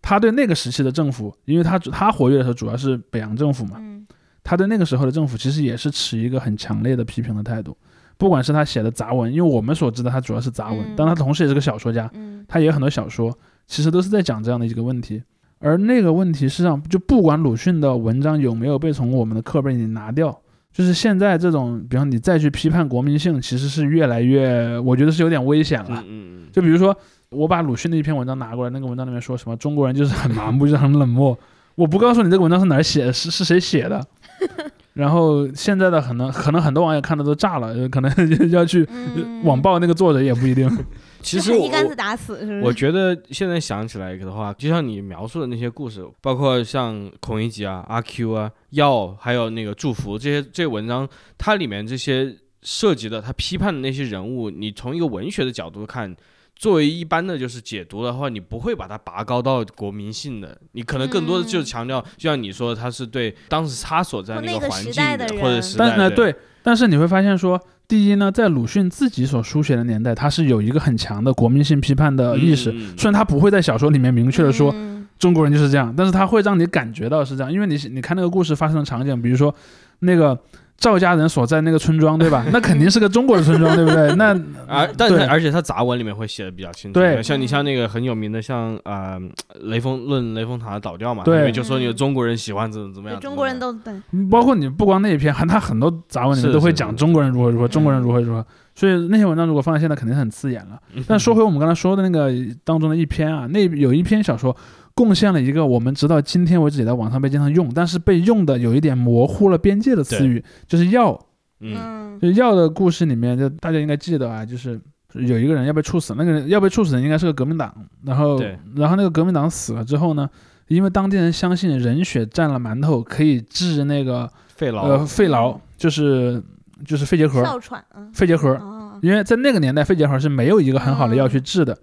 [0.00, 4.06] 他对那个时期的政府，因为他他活跃的时候主要是北洋政府嘛，嗯。
[4.42, 7.76] 他对那个时候的政府其实也是持一个很强烈的批评的态度，
[8.16, 10.94] 不管是他写的杂文，因为我们所知的他主要是杂文，嗯。
[10.96, 12.44] 但他同时也是个小说家，嗯。
[12.48, 15.22] 他也有很多小说，其实都是在讲这样的一个问题。
[15.64, 20.36] 而那个问题实际上就不管鲁迅的文章有没有被从我们的课本里拿掉，
[20.72, 26.02] 就是现在这种，比方你再去批判国民性，其实是越来越，我觉得是有点危险了。
[26.08, 26.96] 嗯，就比如说，
[27.32, 31.38] 我把鲁迅的一篇文章拿过来，那个文章里面说什么中国人就是很麻木，就是很冷漠。
[31.74, 34.06] 我不告诉你这个文章是哪儿写的，是是谁写的。
[34.92, 38.12] 然后现在的可能可能很多网友看的都炸了，呃可能
[38.52, 40.68] 要去嗯，网暴那个作者也不一定。
[41.22, 42.60] 其实我一竿子打死，是是？
[42.60, 56.14] 我觉得现在想起来的话，就像你描述的那些故事，包括像孔乙己啊、阿 Q 啊、药，还有那个祝福这些这些文章，它里面这些涉及的，他批判的那些人物，你从一个文学的角度看。
[56.54, 61.66] 作为一般的就是解读的话，你不会把它拔高到国民性的，你可能更多的就是嗯。
[61.66, 66.32] 强调，就像你说，他是对当时他所在那个环境代的人或者时代但是对。
[66.32, 72.70] 对，但是你会发现说，第一呢，在鲁迅自己所书写的年代，他是有一个很强的国民性批判的意识。
[72.96, 79.54] 虽然他不会在小说里面明确的说嗯中国人就是这样，但是他会让你感觉到是这样，因为你你看那个故事发生的场景，比如说
[80.00, 80.38] 那个
[80.82, 82.44] 赵家人所在那个村庄，对吧？
[82.52, 84.12] 那肯定是个中国的村庄，对不对？
[84.18, 84.30] 那
[84.66, 89.20] 而但对是而且他杂文里面会写的比较清楚，对像你像那个很有名的像啊、呃
[89.60, 93.94] 雷锋论雷峰塔的倒掉嘛，对就说你中国人喜欢怎么怎么样，中国人都都对，
[94.28, 98.44] 包括你不光那一篇，还他很多杂文里面都会讲中国人如何如何，中国人如何如何。
[98.74, 100.80] 所以那些文章如果放在现在，肯定很刺眼了。
[101.06, 102.32] 但说回我们刚才说的那个
[102.64, 104.56] 当中的一篇啊，那有一篇小说
[104.94, 111.18] 贡献了一个我们直到今天为止也在网上被经常用，但是被用的有一点模糊了边界的词语，就是药。
[111.60, 112.00] 嗯。
[112.36, 114.80] 药的故事里面，就大家应该记得啊，就是
[115.12, 117.74] 有一个人要被处死，那个人要被处死的应该是个革命党，
[118.04, 118.40] 然后
[118.76, 120.30] 然后那个革命党死了之后呢，
[120.68, 126.40] 因为当地人相信人血蘸了馒头可以治那个肺痨，呃肺痨，就是
[126.84, 131.76] 就是肺结核，哮喘，嗯，肺结核，哦，因为在那个年代肺结核是没有一个很好的药去治的。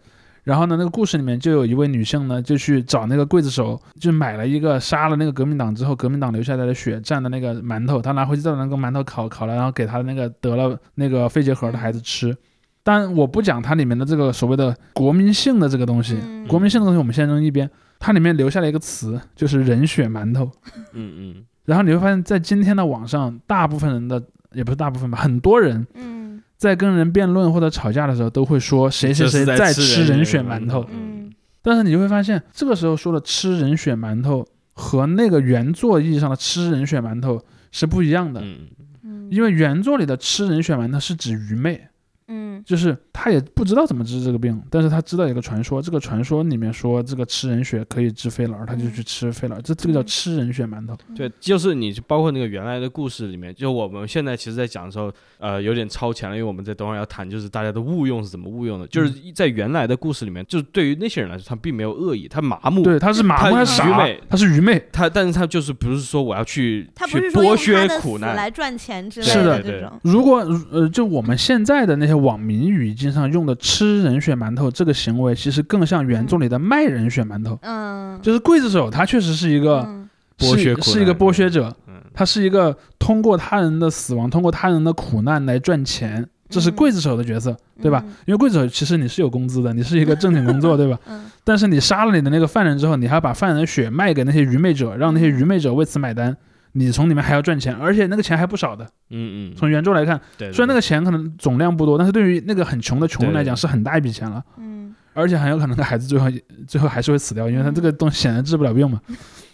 [0.50, 12.36] 然后呢，那个故事里面就有一位女性呢，就去找那个刽子手，就买了一个杀了那个革命党之后，革命党留下来的血蘸的那个馒头，她拿回去再把那个馒头烤烤了，然后给她那个得了那个肺结核的孩子吃。
[12.82, 17.70] 但我不讲它里面的这个所谓的国民性的这个东西，嗯国民性的东西我们先扔一边。
[18.00, 20.50] 它里面留下了一个词，就是人血馒头。
[20.94, 24.20] 嗯嗯然后你会发现在今天的网上，大部分人的
[24.54, 26.19] 也不是大部分吧，很多人嗯
[26.60, 30.86] 在跟人辩论或者吵架的时候，都会说谁谁谁在在吃人血血馒馒头。
[30.92, 31.34] 嗯。
[31.62, 37.42] 但是你就会发现，这个时候说的吃人血馒头和那个原作意义上的吃人血馒头
[37.72, 38.58] 是不一样的，嗯。
[39.04, 41.89] 嗯，因为原作里的吃人血馒头是指愚昧，
[42.30, 50.96] 嗯就是他也不知道怎么治这个病，但是他知道一个传说，这个传说里面说这个吃人血可以治肺痨，他就去吃肺痨，这这个叫吃人血馒头。
[51.16, 64.88] 对，就是你包括那个原来的故事里面，就我们现在其实，在讲的时候，呃，有点超前了，因为我们在等会儿要谈，就是大家的误用是怎么误用的，就是嗯在原来的故事里面，就是对于那些人来说，他并没有恶意，他麻木，对，他是麻木，他他是愚昧，他是愚昧。
[64.92, 70.40] 他，但是他就是不是说我要去他不去是说剥削苦难，来赚钱之类是的对这种，如果
[70.72, 77.58] 呃，就我们现在的那些网民语境上用的“吃人血馒头”这个行为，其实更像原著里的卖人血馒头。
[77.64, 88.04] 嗯，就是刽子手，他确实是一个嗯是剥削是一个剥削者，嗯他是一个通过他人的死亡，通过他人的苦难来赚钱，这是嗯刽子手的角色，对吧？
[88.26, 91.00] 因为刽子手其实你是有工资的，你是一个正经工作， 对吧？
[91.08, 96.36] 嗯但是你杀了你的那个犯人之后，你还要把犯人的血卖给那些愚昧者，让那些愚昧者为此买单。
[96.74, 98.86] 你从里面还要赚钱，而且那个钱还不少的。
[99.10, 104.44] 嗯嗯，从原著来看，对，虽然那个钱可能总量不多，但是对于那个很穷的穷人来讲是很大一笔钱了。
[104.58, 106.28] 嗯而且很有可能那孩子最后
[106.66, 109.02] 最后还是会死掉，因为他这个东西显然治不了病嘛。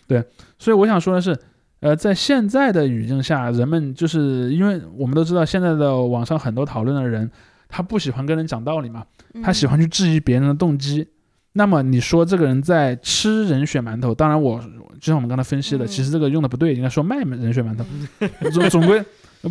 [0.05, 0.23] 对，
[0.59, 1.35] 所以我想说的是，
[1.79, 7.31] 呃，在现在的语境下，人们就是因为我们都知道，现在的网上很多讨论的人，
[7.67, 11.07] 他不喜欢跟人讲道理嘛，嗯他喜欢去质疑别人的动机。
[11.57, 14.59] 那么你说这个人在吃人血馒头，当然我
[14.99, 17.85] 就像我们刚才分析的，嗯其实这个用的不对，应该说卖人血馒头。
[18.51, 19.01] 总 总归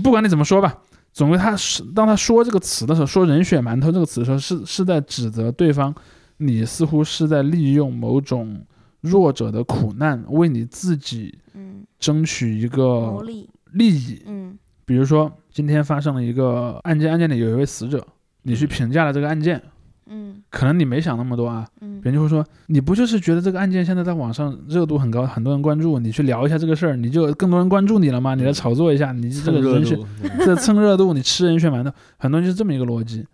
[0.03, 0.77] 不管你怎么说吧，
[1.15, 5.95] 总归他是当他说这个词的时候，说人血馒头这个词的时候，是是在指责对方，
[6.37, 8.63] 你似乎是在利用某种
[9.01, 14.23] 弱者的苦难，为你自己嗯争取一个利利益。
[14.27, 18.07] 嗯比如说今天发生了一个案件，案件里有一位死者，
[18.43, 19.63] 你去评价了这个案件，
[20.07, 20.43] 嗯。
[20.51, 22.01] 可能你没想那么多啊，嗯。
[22.01, 28.35] 别人就会说，你不就是觉得这个案件现在在网上热度很高，很多人关注，你去聊一下这个事儿，你就更多人关注你了吗？
[28.35, 30.07] 你来炒作一下，你这个人血度，
[30.45, 33.27] 这蹭热度，你吃人血馒头，很多人就是这么一个逻辑，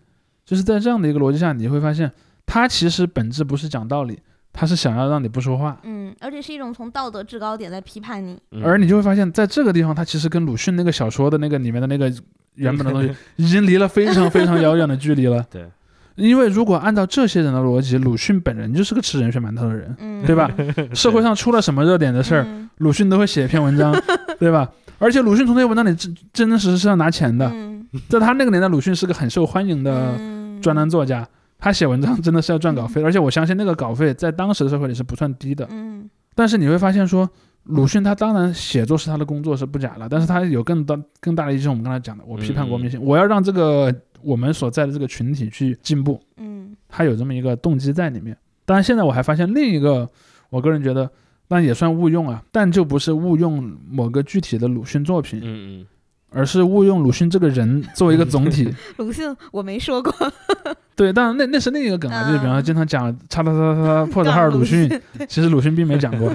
[0.44, 2.11] 就是在这样的一个逻辑下，你会发现，
[2.46, 4.18] 他其实本质不是讲道理，
[4.52, 8.38] 他是想要让你不说话，嗯，而且是一种从道德制高点在批判你。
[8.52, 8.62] 嗯。
[8.64, 12.12] 而你就会发现，在这个地方，他其实跟鲁迅那个小说的那个里面的那个
[12.54, 15.44] 原本的东西， 已经离了非常非常遥远的距离了。
[15.50, 15.66] 对，
[16.16, 20.50] 因为如果按照这些人的逻辑，鲁迅本人就是个吃人血馒头的人，嗯，对吧？
[20.94, 22.68] 社会上出了什么热点的事儿，嗯。
[22.78, 23.94] 鲁迅都会写一篇文章，
[24.38, 24.68] 对吧？
[24.98, 27.86] 而且鲁迅从这些文章里真真真实实是要拿钱的，嗯。
[28.08, 30.60] 在他那个年代，鲁迅是个很受欢迎的嗯。
[30.60, 31.26] 专栏作家，
[31.58, 35.66] 他写文章真的是要赚稿费，而且我相信那个稿费在当时的社会里是不算低的。
[35.70, 36.08] 嗯。
[36.34, 37.28] 但是你会发现说，
[37.64, 46.74] 鲁迅他当然写作是他的工作是不假了，但是他有更大更大的意义是我们刚才讲的，我批判国民性，我要让这个我们所在的这个群体去进步，嗯。
[46.88, 48.37] 他有这么一个动机在里面。
[48.64, 50.09] 当然，现在我还发现另一个，
[50.48, 51.09] 我个人觉得，
[51.48, 55.87] 那也算误用啊，但就不是误用某个具体的鲁迅作品，嗯嗯，
[56.30, 58.72] 而是误用鲁迅这个人作为一个总体。
[58.98, 60.12] 鲁迅我没说过，
[60.96, 64.88] 对，当然那那是另一个梗啊，就是比方说嗯经常讲叉叉叉叉叉破折号鲁迅，
[65.28, 66.35] 其实鲁迅并没讲过，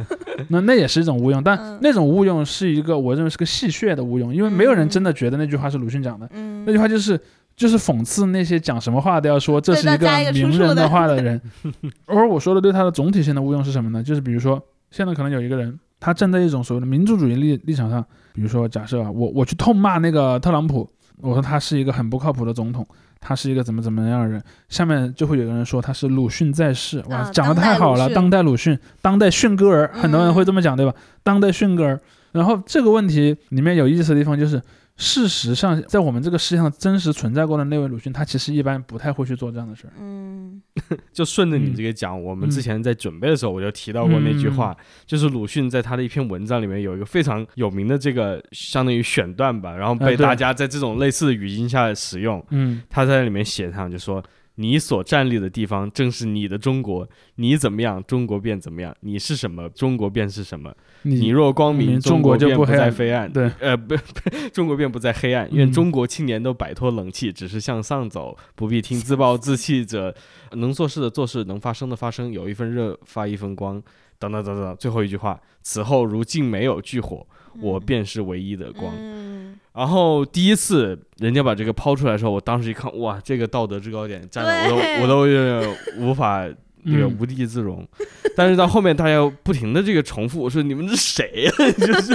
[0.50, 1.80] 那那也是一种误用，但嗯。
[1.82, 4.89] 那种误用是一个我认为是个戏谑的误用，因为没有人嗯。
[4.89, 6.63] 真的觉得那句话是鲁迅讲的，嗯。
[6.65, 7.19] 那句话就是
[7.56, 11.41] 就是讽刺那些讲什么话都要说这是一个名人的话的人。
[12.06, 14.04] 而我说的对他的总体性的误用是什么呢？
[14.04, 20.88] 就是比如说现在可能有一个人他站在一种所谓的民主主义立立场上，比如说假设啊，我我去痛骂那个特朗普，
[21.22, 22.86] 我说他是一个很不靠谱的总统，
[23.22, 30.94] 他是一个怎么怎么样的人，下面就会有个人说他是鲁迅在世，哇，啊讲的太好了，当当代鲁迅，当代迅哥儿，很多人嗯会这么讲，对吧？
[31.24, 32.02] 当代迅哥儿。
[32.34, 34.62] 然后这个问题里面有意思的地方就是，
[34.97, 39.93] 事实上在我们这个世界上真实存在过的那位鲁迅，他其实一般不太会去做这样的事儿。
[39.99, 40.62] 嗯
[41.12, 52.45] 就顺着你嗯这个讲，我们嗯之前在准备的时候我就提到过那句话，就是鲁迅在他的一篇文章里面有一个非常有名的这个相当于选段吧，然后被大家在这种类似的语境下使用。
[52.51, 54.23] 嗯他在里面写上就说。
[54.56, 60.74] 你所站立的地方正是你的中国，你怎么样，中国便怎么样；你是什么，中国便是什么。
[61.04, 63.32] 你你若光明，中国就不不黑暗再黑暗。
[63.32, 65.50] 对，呃，不，不 中国便不再黑暗。
[65.52, 70.15] 愿嗯中国青年都摆脱冷气，只是向上走，不必听自暴自弃者。
[70.54, 73.82] 能做事的做事，能发声的发声，有一份热发一份光。
[74.18, 77.28] 等等等等，最后一句话：此后如竟没有炬火，
[77.62, 78.94] 我便是唯一的光。
[78.98, 86.45] 嗯，然后第一次人家把这个抛出来的时候，我当时一看，哇，这个道德制高点站的我对都我都有点无法
[86.83, 87.85] 那个嗯无地自容。
[88.38, 91.45] 但是到后面大家不停的这个重复，我说你们是谁？
[91.45, 92.13] 呀、 就是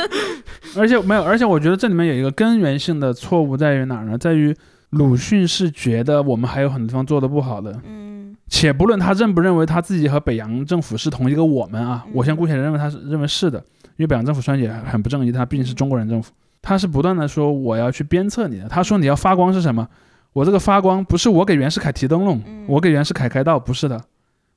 [0.79, 4.17] 而且没有，而且我觉得这里面有一个根源性的错误在于哪儿呢？
[4.17, 4.55] 在于
[4.91, 8.37] 鲁迅是觉得我们还有很多地方做的不好的，嗯。
[8.49, 13.59] 且不论他认不认为他自己和北洋政府是同一个我们啊，嗯我先姑且认为他是认为是的，
[13.97, 18.69] 因为北洋政府虽然也很不正义，他毕竟是中国人政府，他是不断的说我要去鞭策你的。
[18.69, 19.89] 他说你要发光是什么？
[20.33, 24.01] 我这个发光不是我给袁世凯提灯笼，嗯我给袁世凯开道，不是的，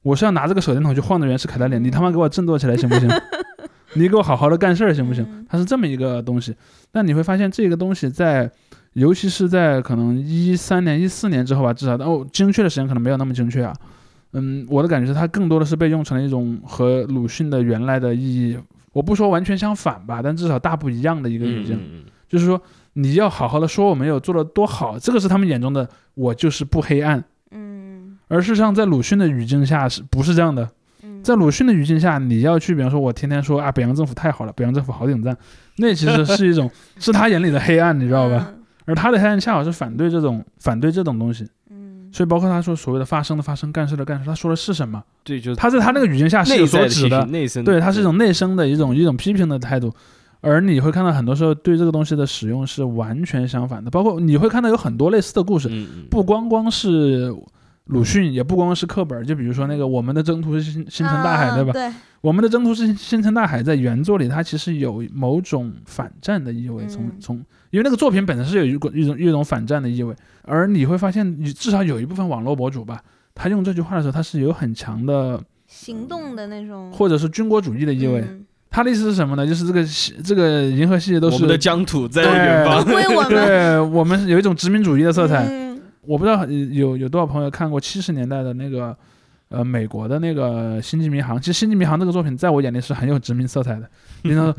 [0.03, 3.09] 我是要拿这个手电筒去晃着袁世凯的脸，你他妈给我振作起来行不行？
[3.95, 5.45] 你给我好好的干事儿行不行嗯？
[5.47, 6.55] 它是这么一个东西。
[6.91, 8.49] 但你会发现这个东西在，
[8.93, 13.73] 尤其是在可能一三年、一四年之后吧，至少哦，精确的时间可能没有那么精确啊。
[14.33, 18.57] 嗯，我的感觉是它更多的是被用成了一种和鲁迅的原来的意义，
[18.93, 21.77] 我不说完全相反吧，但至少大不一样的一个语境。
[22.29, 22.61] 就是说，
[22.93, 27.23] 你要好好的说我们有做的多好，这个是他们眼中的我就是不黑暗。
[27.51, 30.67] 嗯而事实上，在鲁迅的语境下是不是这样的？
[31.03, 35.37] 嗯，在鲁迅的语境下，你要去，比方说，我天天说啊，北洋政府太好了，北洋政府好顶赞，
[35.77, 38.53] 那其实是一种 是他眼里的黑暗，你知道吧？
[38.85, 41.62] 而他的黑暗恰好是反对这种反对这种东西，嗯？
[42.13, 45.03] 所以包括他说所谓的发生的发生，干事的干事，他说的是什么？
[45.23, 49.91] 对，就是他在他那个语境下是有内在的所指的，，内生对，他是一种内生的一种一种批评的态度，
[50.41, 55.67] 而你会看到很多时候对这个东西的使用是完全相反的，包括你会看到有很多类似的故事，
[56.11, 57.33] 不光光是
[57.85, 61.73] 鲁迅，也不光光是课本，就比如说那个我们的征途是星星辰大海，对吧？
[61.73, 73.01] 对，我们的征途是星辰大海，在原作里它其实有某种反战的意味，从嗯从因为那个作品本身是有一个一种一种反战的意味，而你会发现，你至少有一部分网络博主吧，
[73.33, 78.21] 他用这句话的时候，他是有很强的行动的那种或者是军国主义的意味。
[78.21, 79.45] 嗯他的意思是什么呢？
[79.45, 79.85] 就是这个
[80.23, 82.91] 这个银河系都是我们的疆土在对远方都。
[82.91, 83.29] 归我们。
[83.45, 85.45] 对我们是有一种殖民主义的色彩。
[85.47, 88.97] 嗯我不知道有有多少朋友看过七十年代的那个
[89.53, 91.37] 呃美国的那个《星际迷航》。
[91.39, 93.89] 其实《星际迷航》这个作品在我眼里是很有殖民色彩的。
[94.23, 94.53] 你 说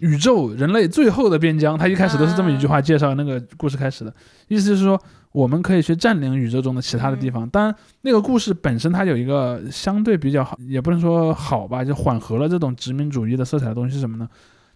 [0.00, 4.12] 宇宙人类最后的边疆，它一开始都是这么一句话介绍那个故事开始的，
[4.48, 5.00] 意思就是说
[5.32, 7.48] 我们可以去占领宇宙中的其他的地方。
[7.48, 14.28] 当然，那个故事本身它有一个相对比较好，也不能说好吧，就缓和了这种殖民主义的色彩的东西是什么呢？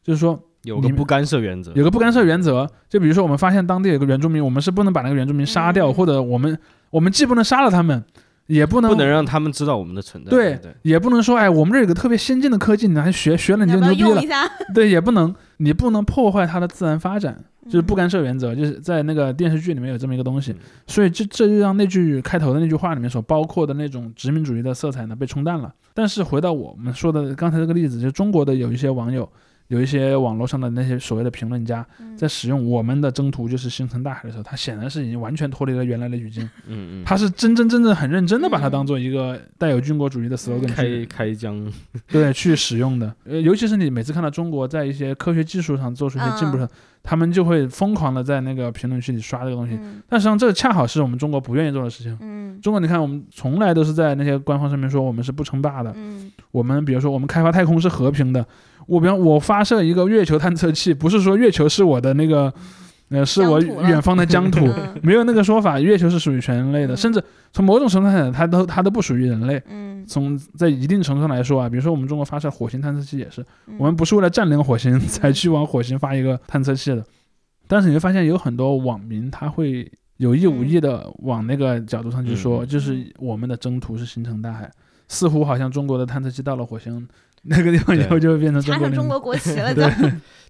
[0.02, 6.58] 就是说有个不干涉原则，有个不干涉原则，就比如说我们发现当地有个原住民，我们是不能把那个原住民杀掉，嗯或者我们
[6.90, 8.04] 我们既不能杀了他们，
[8.46, 10.30] 也不能不能让他们知道我们的存在。
[10.30, 14.36] 对对，也不能说哎，我们这儿有个特别先进的科技，你还学学了你就牛逼了？
[14.74, 25.72] 对，也不能你不能破坏它的自然发展，就是不嗯干涉原则，就是在那个电视剧里面有这么一个东西嗯，所以这这就让那句开头的那句话里面所包括的那种殖民主义的色彩呢被冲淡了。
[25.94, 29.28] 但是回到我们说的刚才这个例子，就是中国的有一些网友。
[29.68, 32.16] 有一些网络上的那些所谓的评论家，嗯。
[32.16, 41.72] 在使用“我们的征途就是星辰大海”的时候，他显然是已经完全脱离了原来的语境，嗯嗯，他是真真正正很认真的把它当做一个带有军国主义的 slogan 开去开疆，
[42.06, 43.12] 对去使用的。
[43.24, 46.68] 呃，尤其是你每次看到中国在一些科学技术上做出一些进步上，
[47.04, 49.74] 他们就会疯狂的在那个评论区里刷这个东西。
[49.80, 52.16] 嗯但实际上，这恰好是我们中国不愿意做的事情。
[52.20, 58.44] 嗯中国，你看，我们从来都是在那些官方上面说我们是不称霸的，嗯我们比如说我们开发太空是和平的。
[58.86, 62.52] 我比方我发射一个月球探测器，不是说月球是我的那个，
[63.10, 65.00] 呃，是我远方的疆土，嗯。
[65.02, 65.78] 没有那个说法。
[65.78, 66.96] 月球是属于全人类的，嗯。
[66.96, 69.62] 甚至从某种程度上讲，它都它都不属于人类。
[69.68, 73.76] 嗯，从在一定程度上来说啊，比如说我们中国发射火星探测器也是，嗯。
[73.78, 77.04] 我们不是为了占领火星才去往火星发一个探测器的。
[77.66, 82.66] 但是你会发现有很多网民他会有意无意的往那个角度上去说，嗯。
[82.66, 84.70] 就是我们的征途是星辰大海，
[85.08, 87.06] 似乎好像中国的探测器到了火星，
[87.44, 88.60] 那个地方以后就会变成
[88.92, 89.06] 中。
[89.08, 89.90] 国国旗了，对。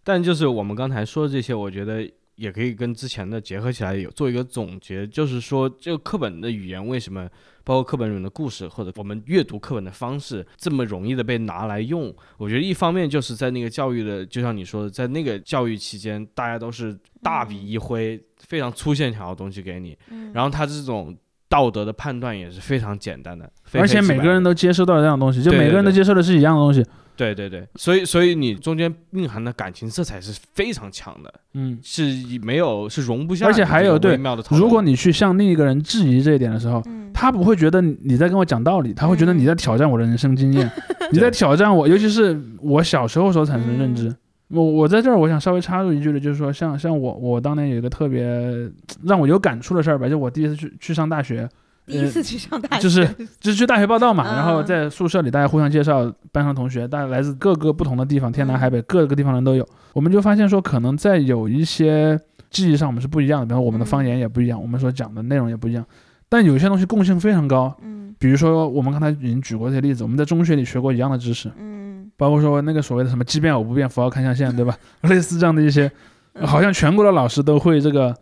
[0.03, 7.28] 但就是我们刚才说的这些，我觉得也可以跟之前的结合起来，有做一个总结，就是说这个课本的语言为什么，
[7.62, 12.14] 包括课本里面的故事，或者我们阅读课本的方式这么容易的被拿来用。
[12.37, 21.16] 我觉得一方面就是在那个教育的，就像你说的，在那个教育期间，大家都是大笔一挥，非常粗线条的东西给你，嗯然后他这种。
[21.47, 26.82] 道德的判断也是非常简单的，而且每个人都接收到这样的东西，就每个人都接受的是一样的东西。
[26.82, 27.04] 对对对，
[27.77, 32.05] 所以所以你中间蕴含的感情色彩是非常强的，嗯，是
[32.43, 34.19] 没有是容不下，而且还有对。
[34.51, 37.11] 如果你去向另一个人质疑这一点的时候，嗯。
[37.15, 40.69] 他不会觉得你在跟我讲道理，他会觉得你在挑战我的人生经验，
[41.12, 44.12] 你在挑战我，尤其是我小时候所产生的认知。
[44.49, 48.25] 我我在这儿，我想稍微插入一句的，就是说，像像我我当年有一个特别
[49.05, 51.49] 让我有感触的事儿吧，就我第一次去去上大学，
[51.87, 53.07] 第一次去上大学， 就是
[53.41, 59.66] 就是去大学报道嘛，嗯然后在宿舍里大家互相介绍班上同学，大家来自各个不同的地方，天南海北各个地方人都有。
[59.93, 62.18] 我们就发现说，可能在有一些
[62.51, 65.85] 记忆上我们是不一样的，比方说我们的方言也不一样，我们所讲的内容也不一样，
[66.28, 67.76] 但有些东西共性非常高。
[67.82, 74.74] 嗯比如说我们刚才已经举过这些例子，我们在中学里学过一样的知识，嗯包括说那个所谓的什么奇变偶不变，符号看象限，对吧？
[75.03, 75.91] 类似这样的一些，
[76.35, 78.14] 嗯好像全国的老师都会这个。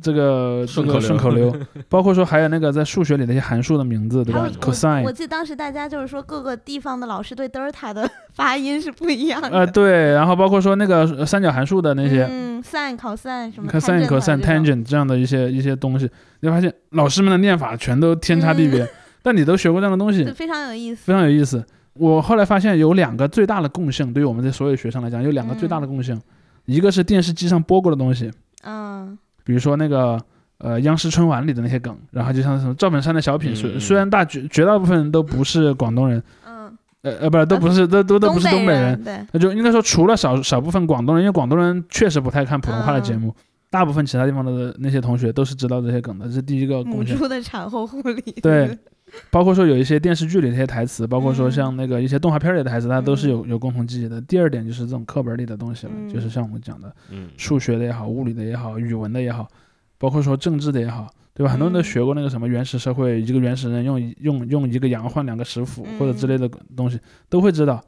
[0.00, 1.50] 这个这个顺口溜。
[1.50, 4.42] 顺口溜， 包括说还有那个在数学里那些函数的名字，对吧？
[4.42, 9.48] 我？cosine，我记得当时大家就是说各个地方的老师对德尔塔的发音是不一样的。
[9.48, 18.88] 呃，对，然后包括说那个呃三角函数的那些嗯，sin、cosine 什么 cosine、cosine、tangent 这样的一些一些东西，你会发现老师们的念法全都天差地别，嗯。
[19.20, 21.02] 但你都学过这样的东西，，非常有意思。
[21.04, 21.62] 非常有意思。
[21.94, 26.18] 我后来发现有两个最大的共性，对于我们这所有学生来讲，有两个最大的共性，
[26.66, 28.30] 一个是电视机上播过的东西，
[28.62, 29.18] 嗯
[29.48, 30.20] 比如说那个
[30.58, 36.70] 呃央视春晚里的那些梗，然后就像什么赵本山的小品，虽虽然大绝绝大部分人都不是广东人，嗯，
[37.00, 43.34] 呃呃，不是都不是都都都不是东北人，那就应该说，除了少少部分广东人，因为广东人确实不太看普通话的节目，
[43.70, 47.16] 大部分其他地方的那些同学都是知道这些梗的，这是第一个母贡献。
[47.16, 48.78] 猪的产后护理，对
[49.30, 54.20] 包括说有一些电视剧里的一些台词，包括说嗯像那个一些动画片里的台词，大家都是嗯有有共同记忆的。
[54.22, 59.48] 第二点就是这种课本里的东西了，嗯就是像我们讲的嗯，数学的也好，物理的也好，语文的也好，
[59.98, 61.50] 包括说政治的也好，对吧？
[61.50, 66.98] 很多人都嗯学过那个什么原始社会，一个原始人用一用用一个羊换两个石斧或者之类的东西，
[67.28, 67.82] 都会知道。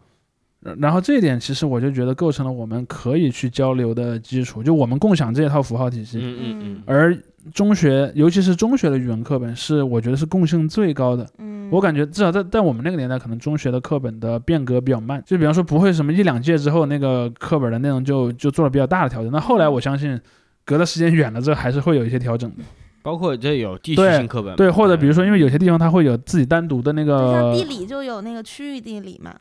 [0.62, 6.18] 呃然后这一点其实我就觉得构成了我们可以去交流的基础，就我们共享这一套符号体系。
[6.20, 7.16] 嗯嗯嗯，而
[7.52, 11.26] 中学，尤其是中学的语文课本，是我觉得是共性最高的。
[11.38, 19.30] 嗯，我感觉至少在在我们那个年代，可能中学的课本的变革比较慢，就比方说不会什么一两届之后，那个课本的内容就就做了比较大的调整。
[19.32, 20.20] 那后来我相信，
[20.64, 22.64] 隔的时间远了之后，还是会有一些调整的。
[23.02, 29.34] 包括这有地区对性课本嘛，对，或者比如说，因为有些地方它会有自己单独的那个像个地理就有那个区域地理嘛，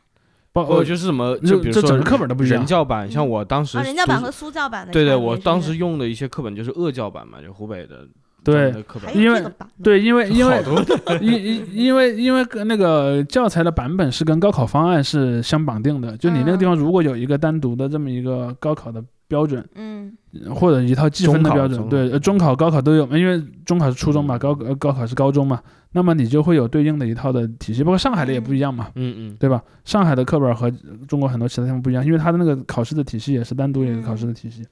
[0.52, 2.58] 包括就是什么，就比如说这整个课本都不一样。
[2.58, 8.08] 人教版，像嗯我当时啊，人教版和苏教版的对对，我当时用的一些课本就是鄂教版嘛，就湖北的
[8.44, 9.16] 对课本。
[9.16, 9.44] 因为
[9.84, 10.64] 对，因为因为
[11.22, 20.14] 因因因为因为跟那个教材的版本是跟高考方案是相绑定的，就你那个地方如果有一个单独的这么一个高考的标准，嗯。
[20.54, 24.40] 或者一套计分的标准，对，呃中考、高考都有，因为中考是初中嘛，嗯。
[24.40, 25.60] 高呃高考是高中嘛，
[25.92, 29.62] 那么你就会有对应的一套的体系，包括上海的也不一样嘛，嗯嗯，对吧？
[29.86, 30.70] 上海的课本和
[31.08, 34.66] 中国很多其他地方不一样，因为它的那个考试的体系也是单独一个考试的体系。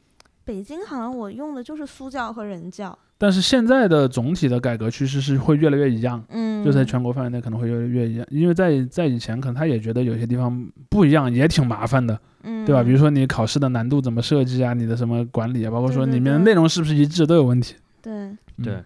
[0.45, 12.81] 北京好像我用的就是苏教和人教，但是现在的总体的改革趋势是会越来越一样，嗯，就在全国范围内可能会越来越一样，因为在在以前可能他也觉得有些地方不一样，也挺麻烦的，嗯，对吧？
[12.83, 17.73] 比如说你考试的难度怎么设计啊，你的什么管理啊，包括说里面的内容是不是一致都有问题。
[17.73, 17.79] 对。
[17.79, 17.86] 嗯对，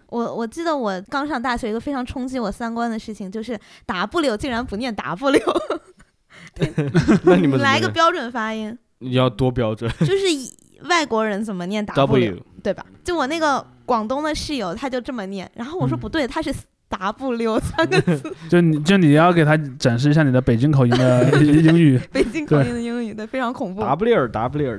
[0.08, 5.40] 我我记得我刚上大学，一个非常冲击我三观的事情，就是 W 竟然不念 W，
[7.24, 9.90] 那你们来个标准发音，你要多标准。
[10.00, 10.52] 就是以
[10.88, 12.84] 外国人怎么念 W 对吧？
[13.02, 16.00] 就我那个广东的室友，他就这么念，然后我说嗯。
[16.00, 16.52] 不对，他是
[16.88, 23.82] W 三个字，就你就你要给他展示一下你的北京口音的 英语，北京口音的英语，对，非常恐怖。
[23.82, 24.78] W W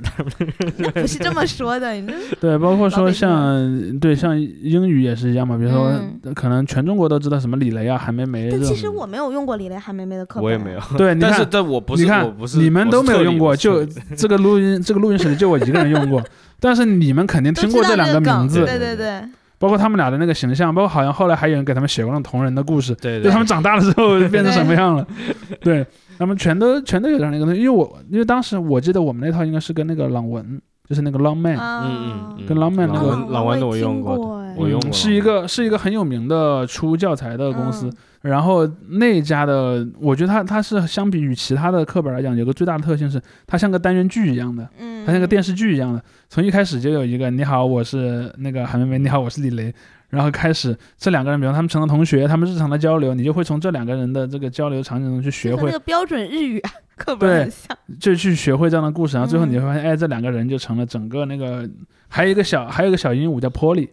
[0.92, 13.84] 不是这么说的，你这对，包括说像对像英语也是一样嘛，比如说、嗯可能全中国都知道什么李雷啊、韩梅梅这种但其，实我没有用过李雷、韩梅梅的课本，我也没有， 对，你但是看但我不是你看我不是你们都没有用过，就
[14.16, 16.22] 这个录音这个录音室里就我一个人用过，
[16.58, 19.22] 但是你们肯定听过这两个名字，对对对，
[19.64, 25.06] 包括他们俩的那个形象，包括好像后来还有人给他们写过那种同人的故事，对对就他们长大了之后变成什么样了，
[25.62, 25.86] 对
[26.18, 31.86] 他们全都全都有这样的一个东西，因为我因为当时我记得我们那套应该是跟那个朗文，就是那个 Long Man，、啊。
[31.86, 34.18] 嗯嗯嗯，跟 Long Man 那个朗文朗文的我用过。
[34.58, 34.90] 我用过。
[34.90, 37.90] 嗯是一个是一个很有名的出教材的公司。
[38.24, 49.70] 然后那家的，我觉得它它是相比于其他的课本来讲，有个最大的特性是，它像个单元剧一样的，嗯，它像个电视剧一样的，从一开始就有一个你好，我是那个韩梅梅，你好，我是李雷，
[50.08, 57.76] 然后开始这两个人，比如他们成了同学，他们日常的交流，你就会从这两个人的这个交流场景中去学会那个，标准日语啊课本很像。
[58.00, 61.68] 就去学会这样的故事，然后最后嗯你会发现，哎，这两个人就成了整个那个，
[62.08, 63.86] 还有一个小还有一个小鹦鹉叫 Polly。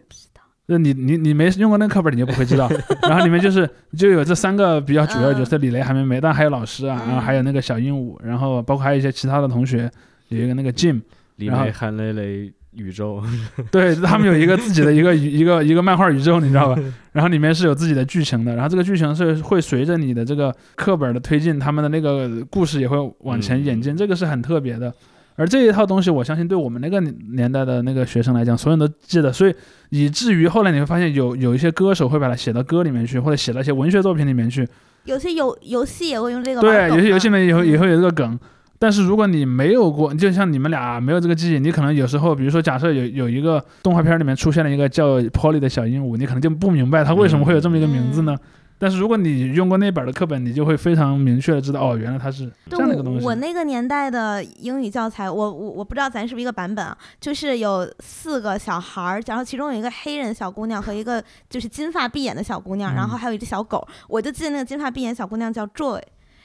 [0.66, 2.70] 那你你你没用过那个课本，你就不会知道。
[3.02, 9.90] 然后里面就是就有这三个比较主要的角色，李雷、韩梅梅，但还有老师啊，嗯然后还有那个小鹦鹉，然后包括还有一些其他的同学，
[10.28, 11.00] 有一个那个 Jim，
[11.36, 13.22] 李雷、韩雷雷宇宙，
[13.70, 16.82] 对他们有一个自己的一个一个一个漫画宇宙，你知道吧？
[17.12, 24.94] 然后里面是有自己的剧情的，然后这个剧情是会随着你的这个课本的推进，他们的那个故事也会往前演进，嗯这个是很特别的。
[25.42, 29.52] 而这一套东西，我相信对我们那个年代的那个学生来讲，所有人都记得，所以
[29.90, 34.68] 以至于后来你会发现有有一些歌手会把它写到歌里面去，或者写到一些文学作品里面去。
[35.06, 38.38] 有些游游戏也会用这个对，有些游戏里面也会嗯也会有这个梗。
[38.78, 48.36] 但是如果你没有过，就像你们俩没有这个记忆，你可能有时候，比如说假设有有一个动画片里面出现了一个叫 Polly 的小鹦鹉，你可能就不明白它为什么会有这么一个名字呢？
[48.82, 53.24] 但是如果你用过那本的课本，你就会非常明确的知道，哦，原来它是这样的一个东西。
[53.24, 66.02] 我那个年代的英语教材，我我我不知道咱是不是一个版本啊，就是有四个小孩儿，然后其中有一个黑人小姑娘和一个就是金发碧眼的小姑娘，然后嗯还有一只小狗，我就记得那个金发碧眼小姑娘叫 Joy，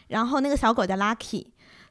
[0.10, 1.48] 然后那个小狗叫 Lucky。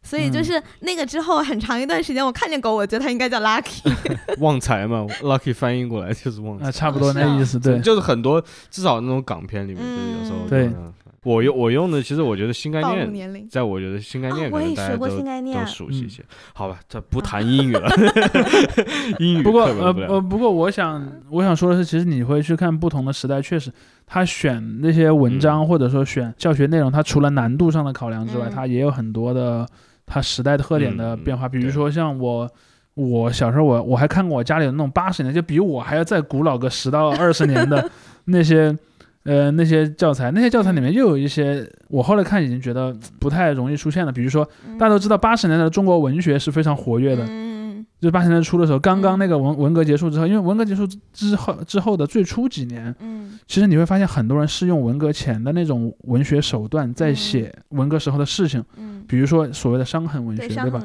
[0.06, 3.82] 所以就嗯是那个之后很长一段时间，我看见狗，我觉得它应该叫 Lucky。
[4.38, 6.70] 旺财嘛，Lucky 翻译过来就是旺财啊，。
[6.70, 7.80] 差不多那意思，对。
[7.80, 8.40] 就是很多
[8.70, 10.70] 至少那种港片里面，就是有时候嗯对。
[11.24, 12.80] 我用我用的，其实我觉得新概
[13.10, 16.22] 念，在我觉得新概念啊我也可能大家学过都都新概念嗯熟悉一些。
[16.54, 17.90] 好吧，这不谈英语了，
[19.18, 23.72] 英语不过呃呃，不过我想我想说的是，其实你会去看不同的时代，确实
[24.06, 29.66] 他选那些文章、或者说选教学内容，它除了难度上的考量之外，嗯它也有很多的
[30.06, 31.48] 它时代特点的嗯变化。
[31.48, 32.48] 比如说像我。
[32.96, 37.90] 我小时候我我还看过我家里的那种八十年，就比我还要再古老个十到二十年的
[38.24, 38.74] 那些，
[39.24, 44.10] 呃那些教材，那些教材里面又有一些我后来看已经觉得不太容易出现了。
[44.10, 44.48] 比如说
[44.78, 47.55] 大家都知道八十年代的中国文学是非常活跃的，嗯，
[48.00, 60.80] 就是八十年代初的时候，刚刚嗯那个文文革结束之后，因为文革结束之后之后的最初几年，嗯其实你会发现很多人是用文革前的那种文学手段在写文革时候的事情，嗯，比如说所谓的伤痕文学，对，对吧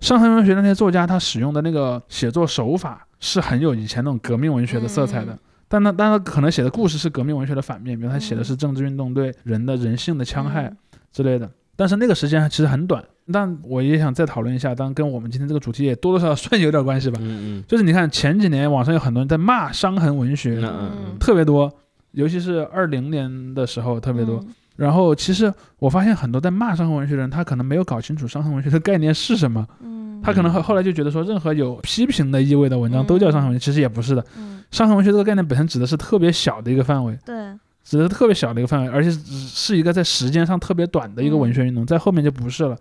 [0.00, 0.34] 伤痕？
[0.36, 5.32] 文学，那些作家，他使用的那个写作手法是很有以前那种革命文学的色彩的。
[5.32, 10.76] 嗯但他但他可能写的故事是革命文学的反面，比如他写的嗯是政治运动对人的人性的戕害，嗯
[11.10, 11.50] 之类的。
[11.76, 13.02] 但是那个时间其实很短，
[13.32, 17.18] 但我也想再讨论一下，当跟我们今天这个主题也多多少少算有点关系吧。
[17.20, 17.64] 嗯嗯。
[17.66, 20.90] 就是你看前几年网上有很多人在骂伤痕文学，嗯嗯。
[21.06, 21.72] 嗯特别多，
[22.12, 24.36] 尤其是二零年的时候特别多。
[24.36, 24.54] 嗯。
[24.76, 34.24] 然后其实我发现很多在骂伤痕文学的人，他可能没有搞清楚伤痕文学的概念是什么，嗯，他可能后后来就觉得说任何有批评的意味的文章都叫伤痕文学，其实也不是的。
[34.36, 37.36] 嗯，伤痕文学这个概念本身指的是特别小的一个范围，对，
[37.84, 42.76] 指的是特别小的一个范围，而且只是一个在时间上特别短的一个文学运动，在后面就不是了。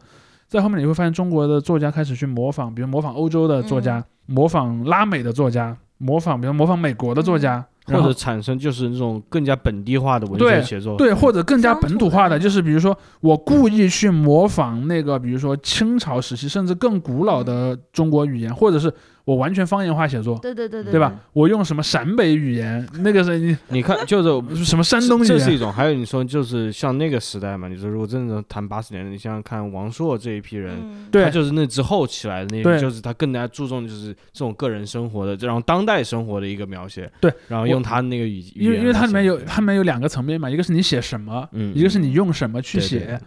[0.47, 10.95] 在后面你会发现中国的作家开始去模仿，比如模仿欧洲的作家，模仿拉美的作家，模仿比如模仿美国的作家，或者产生就是那种更加本地化的文学写作。
[10.95, 18.93] 对，或者更加本土化的就是比如说我故意去模仿那个，比如说清朝时期甚至更古老的中国语言，或者是
[19.25, 21.13] 我完全方言化写作，对对对对，对吧？？
[21.31, 30.75] 我用什么陕北语言，那个是你你看，就是 什么山东语言，这是一种，还有你说就是像那个时代嘛，你说如果真的谈八十年代，你想想看王朔这一批人，
[31.11, 43.21] 他就是那之后起来的那就是他更加注重就是这种个人生活的，然后当代生活的一个描写，对，然后用他那个语，因为因为它里面有它里面有两个层面嘛，一个是你写什么，嗯，一个是你用什么去对对写，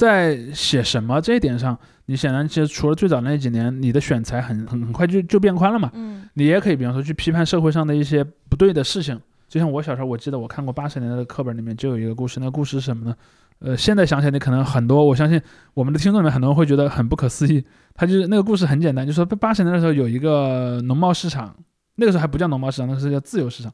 [0.00, 5.90] 在写什么这一点上，你显然其实除了最早那几年，你的选材很很很快就就变宽了嘛。
[5.92, 9.20] 嗯你也可以，比方说去批判社会上的一些不对的事情。
[9.46, 13.14] 就像我小时候，我记得我看过八十年代的课本里面就有一个故事，那个故事是什么呢？
[13.58, 15.38] 呃，现在想起来，你可能很多，我相信
[15.74, 17.62] 我们的听众里面很多人会觉得很不可思议。
[17.94, 21.54] 他就是那个故事很简单，就说八十年代的时候有一个农贸市场，
[21.96, 23.70] 那个时候还不叫农贸市场，那个是叫自由市场。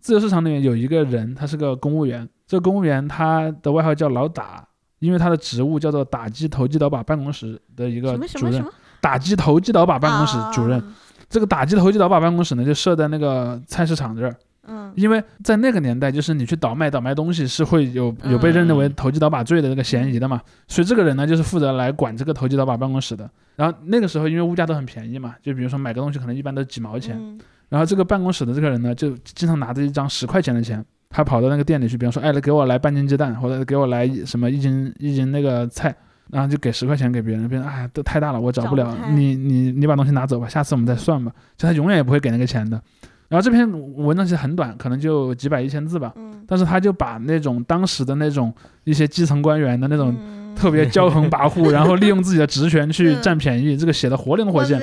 [0.00, 4.66] 自由市场里面有一个人，他是个公务员，这个公务员他的外号叫老打，
[5.00, 8.72] 因为他的职务叫做打击投机倒把办公室的一个什么什主任，么什么？
[9.00, 10.78] 打击投机倒把办公室主任。
[10.78, 10.94] 啊
[11.30, 14.34] 这个打击投机倒把办公室呢，就设在那个菜市场这儿，
[14.66, 14.92] 嗯。
[14.96, 18.94] 因为在那个年代，就是你去倒卖倒卖东西是会有有被认定为嗯。
[18.96, 23.30] 投机倒把罪的这个嫌疑的嘛，所以这个人呢就是负责来管这个投机倒把办公室的。
[23.54, 27.38] 然后那个时候因为物价都很便宜嘛，就比如说买个东西可能一般都几毛钱，嗯。
[27.68, 35.94] 然后这个办公室的这个人呢，就经常拿着一张十块钱的钱，他跑到那个店里去，比方说，哎，给我来半斤鸡蛋，或者给我来什么一斤一斤那个菜，
[36.30, 42.80] 然后就给十块钱给别人，别人哎都太大了，我找不了不，你你你把东西拿走吧，下次我们再算吧，就他永远也不会给那个钱的。
[43.28, 48.52] 然后这篇文章其实很短，可能就几百一千字吧，嗯，但是他就把那种当时的那种
[48.84, 50.40] 一些基层官员的那种嗯。
[50.56, 54.78] 特别骄横跋扈， 然后利用自己的职权去嗯占便宜，这个写的活灵活现。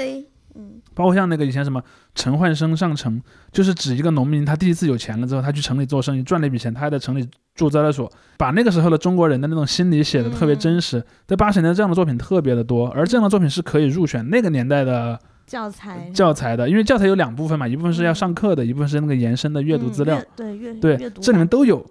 [0.98, 1.80] 包括像那个以前什么
[2.16, 3.22] 陈焕生上城，
[3.52, 11.04] 就是指一个农民，他第一次有钱了之后，他去城里做生意赚了一笔钱，他还在城里住招待所，把那个时候的中国人的那种心理写的特别真实。
[11.28, 20.20] 在八十年代这样的作品特别的多，而这样的作品是可以入选那个年代的教材教材的，因为教材有两部分嘛，一部分是要上课的，一部分是那个延伸的阅读资料。
[20.36, 21.86] 对阅对阅读，这里面都有，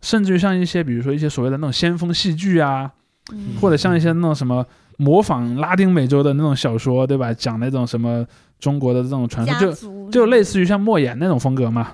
[0.00, 2.90] 甚至于像一些比如说一些所谓的那种先锋戏剧啊，
[3.32, 4.64] 嗯或者像一些那种什么
[4.98, 7.32] 模仿拉丁美洲的那种小说，对吧？
[7.32, 8.24] 讲那种什么
[8.62, 11.88] 中国的这种传说，就就类似于像莫言那种风格嘛。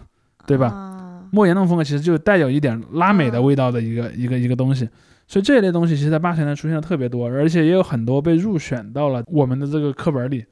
[0.47, 4.89] 对吧啊莫言那种风格其实就带有一点拉美的味道的一个、一个一个东西，
[5.27, 10.43] 所以这一类东西其实在八十年代出现的特别多，而且也有很多被入选到了我们的这个课本里。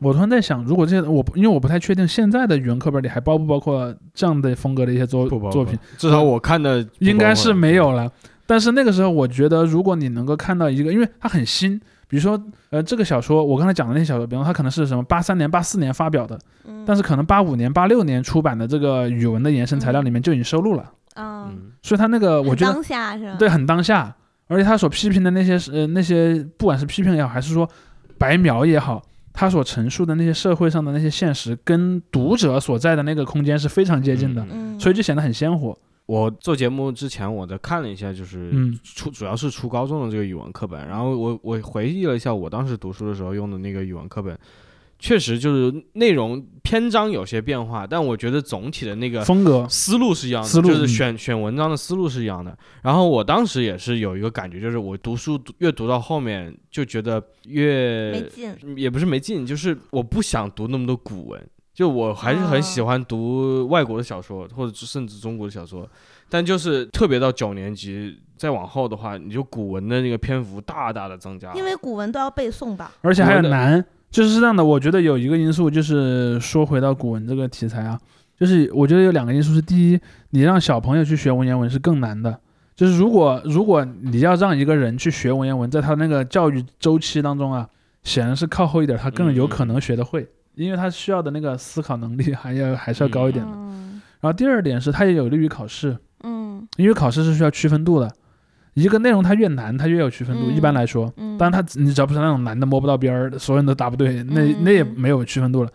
[0.00, 7.92] 我突然在想，如果这些我因为我不太确定现在的语文课本里还包不包括这样的风格的一些作作品，至少我看的应该是没有。
[7.92, 8.10] 了。
[8.46, 11.78] 但是那个时候，我觉得如果你能够看到一个，因为它很新，
[12.08, 12.40] 比如说，
[12.70, 16.84] 呃，这个小说我刚才讲的那些小说，比方说它可能是什么八三年、八四年发表的，嗯。
[16.86, 20.82] 但是可能八五年、八六年出版的这个语文的延伸材料里面就已经收录了，
[21.14, 23.36] 啊，嗯，所以它那个我觉得当下是吧？
[23.36, 24.14] 对很当下，
[24.46, 27.68] 而且他所批评的那些是呃那些不管是批评也好，还是说
[28.18, 29.02] 白描也好，
[29.32, 35.76] 他所陈述的那些社会上的那些现实，跟读者所在的那个空间是非常接近的，嗯，所以就显得很鲜活。
[36.06, 38.78] 我做节目之前，我在看了一下，就是嗯。
[38.82, 44.38] 初主要是初高中的这个语文课本，然后我我回忆了一下我当时读书的时候用的那个语文课本，
[44.98, 50.88] 确实就是内容篇章有些变化，但我觉得总体的那个风格，思路是一样的，就是思路嗯。
[50.88, 52.56] 选选文章的思路是一样的。
[52.82, 65.86] 然后我当时也是有一个感觉，就是我读书读越读到后面，就觉得没越劲，也不是没劲，就是我不想读那么多古文，就我还是很喜哦欢读外国的小说，或者甚至中国的小说。
[66.26, 72.90] 但就是特别到九年级再往后的话，你就古文的那个篇幅大大的增加了，因为古文都要背诵吧？
[73.02, 74.64] 而且还有难，就是这样的。
[74.64, 78.00] 我觉得有一个因素，就是说回到古文这个题材啊，
[78.40, 80.00] 就是我觉得有两个因素是：第一，
[80.30, 82.40] 你让小朋友去学文言文是更难的。
[82.74, 87.68] 就是如果如果你要让一个人去学文言文，在他那个教育周期当中啊，
[88.02, 90.26] 显然是靠后一点，他更有可能学得会，
[90.56, 93.52] 因为他需要的那个思考能力 还要还是要高一点的。
[93.54, 98.10] 嗯然后第二点是，它也有利于考试，嗯因为考试是需要区分度的。
[98.74, 100.50] 一个内容它越难，它越有区分度。
[100.50, 105.70] 嗯一般来说，嗯，当然它你只要不是那种难的摸不到边儿，所有人都答不对，那嗯那也没有区分度了。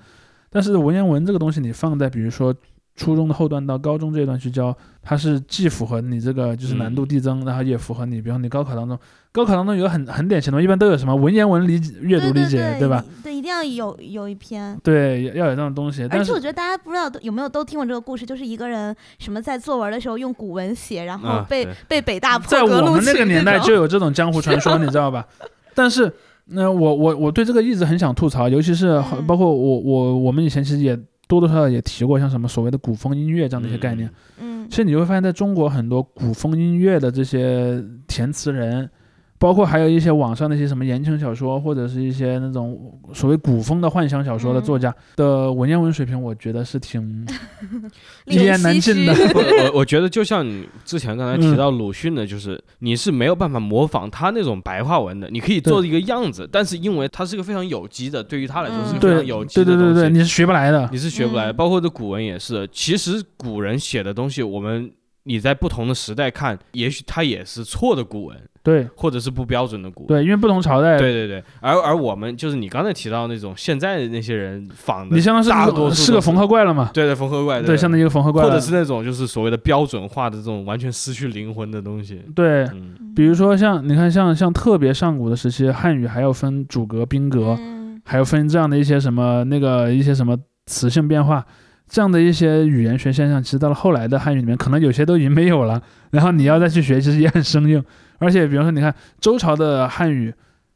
[0.50, 2.54] 但是文言文这个东西，你放在比如说
[2.96, 8.98] 初中的后段到高中这一段去教，它是既符合你这个就是难度递增，然后也符合你，比方你高考当中，
[9.32, 13.04] 高考当中有很很典型的，一般都有什么文言文理解阅读理解，对吧？？
[13.24, 14.78] 对，一定要有有一篇。
[14.84, 16.08] 对，要有这种东西。
[16.10, 25.26] 但是而且我觉得大家不知道都有没有都听过这个故事，就是一个人什么在作文的时候用古文写，然后啊被、对被北大破在格录我们那个年代就有这种江湖传说， 你知道吧？
[25.74, 26.14] 但是，
[26.46, 31.00] 那、我我我对这个一直很想吐槽，尤其是嗯包括我我我们以前其实也
[31.32, 34.10] 多多少少也提过像什么所谓的古风音乐这样的一些概念。
[34.42, 38.90] 嗯其实你会发现在中国很多古风音乐的这些填词人，
[39.42, 42.80] 包括还有一些网上的一些什么言情小说，或者是一些那种
[43.12, 47.28] 所谓古风的幻想小说的作家的文言文水平，我觉得是挺
[48.28, 49.12] 一言难尽的。
[49.34, 60.88] 我 我觉得就像你之前刚才提到鲁迅的，就是你是没有办法模仿他那种白话文的，你可以做一个样子，但是因为它是个非常有机的，对于他来说是非常有机对的东西，对对对，你是学不来的。
[60.92, 64.92] 你是学不来包括这古文也是，其实古人写的东西，我们
[65.24, 70.08] 你在不同的时代看，也许它也是错的古文，对或者是不标准的古文。
[70.08, 76.90] 对，因为不同朝代，对对对，而而我们就是你刚才提到那种现在的那些人仿的，你相当大是多数都是个缝合怪了嘛？
[76.94, 78.44] 对对缝合怪，对，相当于一个缝合怪。
[78.44, 82.22] 或者是那种就是所谓的标准化的这种完全失去灵魂的东西。
[82.36, 91.46] 对，嗯比如说像你看，像像特别上古的时期，汉语还要分主格、宾格，嗯还要分这样的一些什么那个一些什么词性变化，
[91.92, 95.82] 这样的一些语言学现象，其实到了后来的汉语里面，可能有些都已经没有了。
[96.12, 97.84] 然后你要再去学，其实也很生硬。
[98.18, 100.34] 而且比方说，你看周朝的汉语，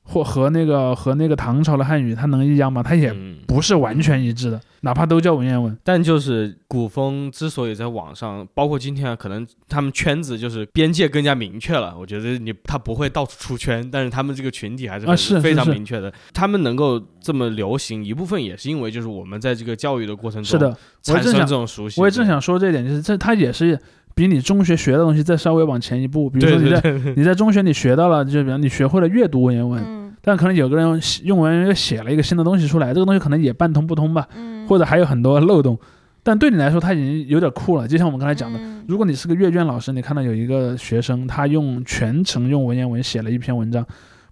[0.07, 2.81] 或和那个和那个唐朝的汉语，它能一样吗？
[2.83, 5.75] 它也嗯不是完全一致的，哪怕都叫文言文。
[5.83, 11.95] 但就是古风之所以在网上，包括今天啊，可能他们圈子就是边界更加明确了。
[11.97, 16.13] 我觉得你他不会到处出圈，但是他们这个群体还是啊很非常是是是明确的。
[16.33, 21.99] 他们能够这么流行，一部分也是因为就是我们在这个教育的过程中是的，我产生这种熟悉。
[21.99, 23.79] 我也正想说这一点，就是这它也是
[24.15, 26.29] 比你中学学的东西再稍微往前一步。
[26.29, 30.85] 比如说你在对对你在中学你学到了，就比方你学会了阅读文言文，嗯但可能有个人
[31.23, 35.77] 用文言文又写了一个新的东西出来，这个东西可能也半通不通吧，嗯，或者还有很多漏洞。
[36.23, 37.87] 但对你来说，它已经有点酷了。
[37.87, 43.85] 就像我们刚才讲的，嗯如果你是个阅卷老师，你看到有一个学生，他用全程用文言文写了一篇文章，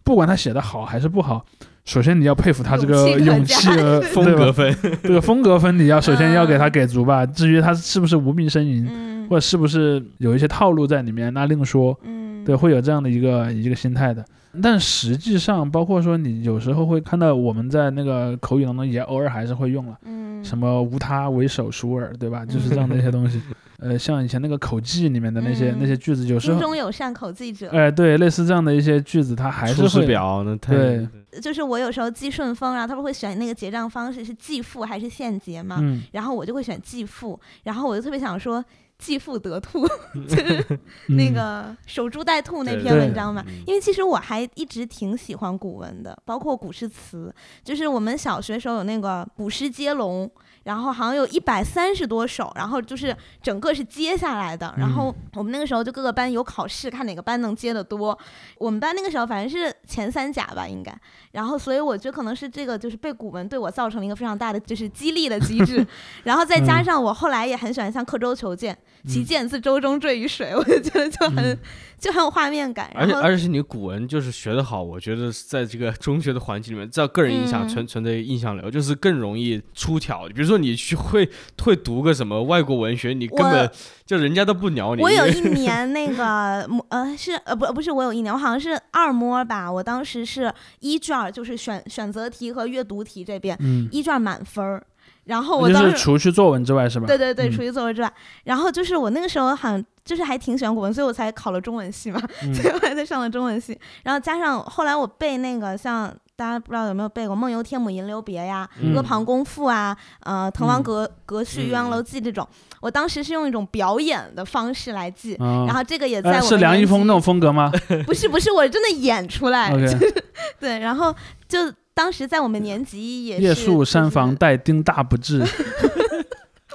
[0.04, 1.46] 不管他写的好还是不好，
[1.86, 7.24] 首先你要佩服他这个勇勇气和风格分，这个风格分，你要首先要给他嗯给足吧。
[7.24, 11.98] 至于他是不是无病呻吟，嗯或者是不是有一些套路在里面，那另说。
[12.04, 14.22] 嗯对，会有这样的一个一个心态的。
[14.62, 22.44] 但实际上，包括说你有时候会看到我们在那个口语当中也偶尔还是会用了，嗯什么无他为首熟尔，对吧？
[22.46, 23.42] 就是这样的一些东西。
[23.80, 31.08] 呃，像以前那个口技里面的那些、嗯那些句子，有时心候，中有善口技者，哎、对，类似这样的一些句子，它还是会表那太对
[31.42, 38.64] 就是我有时候寄顺丰，然后他们会选那个结账方式是寄付还是现结嘛，嗯，然后我就会选寄付，然后我就特别想说
[39.00, 39.86] 继父得兔，
[40.28, 40.80] 就是
[41.10, 43.64] 那嗯个守株待兔那篇文章嘛嗯。
[43.68, 47.34] 因为其实我还一直挺喜欢古文的，包括古诗词。
[47.64, 50.30] 就是我们小学时候有那个古诗接龙，
[50.64, 54.74] 然后好像有一百三十多首，然后就是整个是接下来的。
[54.78, 58.18] 然后我们那个时候就各个班有考试，看哪个班能接的多。
[58.58, 60.96] 我们班那个时候反正是前三甲吧，应该。
[61.32, 65.86] 然后所以我觉得可能是这个就是背古文对我造成了一个非常大的就是激励的机制。
[66.24, 71.58] 然后再加嗯上我后来也很喜欢像刻舟求剑，其嗯剑自舟中坠于水，我就觉得就很、嗯
[72.00, 72.92] 就很有画面感。
[72.96, 80.28] 而且而且是你古文就是学得好，我觉得在这个中学的环境里面，在个人印象嗯存存在印象流，就是更容易出挑。
[80.28, 81.30] 比如说你去会
[81.62, 83.70] 会读个什么外国文学，你根本
[84.06, 85.02] 就人家都不鸟你。
[85.02, 94.84] 我有 一年那个呃是呃不不是我有一年，我好像是二模吧，我当时是一卷，就是选选择题和阅读题这边嗯，一卷满分儿，
[95.26, 97.08] 然后我就是当时除去作文之外是吧？
[97.08, 97.52] 对对对，嗯。
[97.52, 102.54] 除去作文之外，然后就是我那个时候好像就是还挺喜欢古文，所以我才考了中文系嘛，嗯。
[102.56, 108.96] 所以我还在上了中文系，然后加上后来我背那个像大家不知道有没有背过《梦游天姥吟留别》呀，嗯。
[108.96, 110.84] 阿房宫赋》啊，呃，《滕王嗯。
[110.84, 112.48] 阁阁序》《鸳鸯楼记》这种，
[112.82, 115.36] 我当时是用一种表演的方式来记。
[115.36, 117.72] 啊然后这个也在哎我们是梁一峰那种风格吗？
[118.08, 119.72] 不是不是，我真的演出来，
[120.60, 121.16] 对，然后
[121.48, 125.46] 就当时在我们年级也是夜宿山房待丁大不至。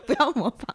[0.06, 0.74] 不要模仿。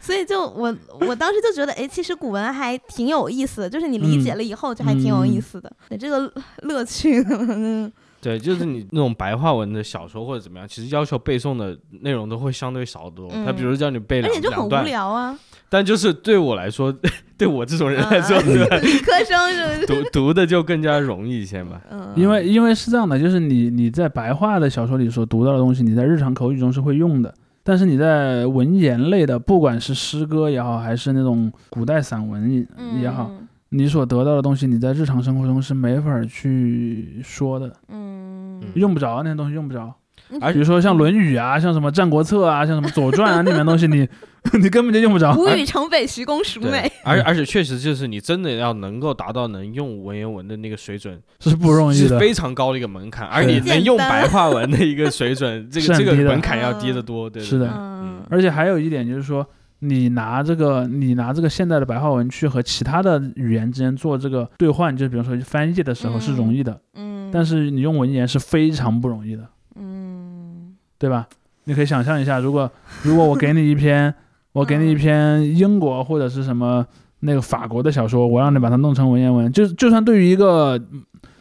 [0.00, 0.76] 所以就我
[1.08, 4.36] 我当时就觉得，哎，其实古文还挺有意思的，就是你理解嗯。
[4.38, 5.70] 了以后就还挺有意思的。
[5.88, 6.30] 对这个
[6.62, 7.90] 乐趣，嗯
[8.26, 13.28] 对，就是你那种白话文的小说或者怎么样，其实要求背诵的内容都会相对少得多。
[13.44, 15.38] 他比嗯如叫你背两而且就很无，聊啊。
[15.68, 16.92] 但就是对我来说，
[17.38, 18.76] 对我这种人来说，嗯对吧？
[18.78, 20.02] 理科生是不是？
[20.02, 21.80] 读 读的就更加容易一些嘛。
[21.90, 32.66] 嗯，因为因为是这样的，就是你你在白话的小说里所读到的东西，你在日常口语中是会用的，但是你在文言类的，不管是诗歌也好，还是那种古代散文也
[33.02, 39.84] 也好，嗯你所得到的东西，你在日常生活中是没法儿去说的，嗯，用不着那些东西用不着。
[40.30, 44.08] 嗯而比如说像《论语》啊，像什么《战国策》啊，像什么《左传》啊，里面东西你
[44.60, 45.32] 你根本就用不着。
[45.36, 52.08] 吴语城北，徐公孰对美？，而而且确实就是你真的要能够达到能用文言文的那个水准，是不容易的。
[52.08, 53.28] 是非常高的一个门槛。
[53.28, 57.30] 而你能用白话文的一个水准， 这个这个门槛要低得多。
[57.30, 59.46] 对，对是的嗯而且还有一点就是说，
[59.80, 70.74] 你拿这个你拿这个现代的白话文去和其他的语言之间做这个兑换，就比如说翻译的时候是容易的，嗯，但是你用文言是非常不容易的，嗯。
[70.98, 71.28] 对吧？
[71.64, 72.70] 你可以想象一下，如果
[73.02, 74.14] 如果我给你一篇，
[74.52, 76.86] 我给你一篇英国或者是什么
[77.20, 80.82] 那个法国的小说，我让你把它弄成文言文，就就算对于一个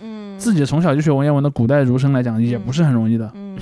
[0.01, 0.37] 嗯。
[0.37, 3.31] 自己从小就学文言文的古代儒生来讲，也不是很容易的。
[3.33, 3.57] 嗯。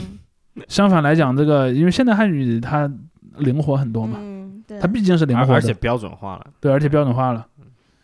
[0.68, 2.92] 相反来讲，这个因为现代汉语它
[3.38, 4.18] 灵活很多嘛，
[4.84, 6.46] 它毕竟是灵活的而且，标准化了。
[6.60, 7.46] 对，而且标准化了。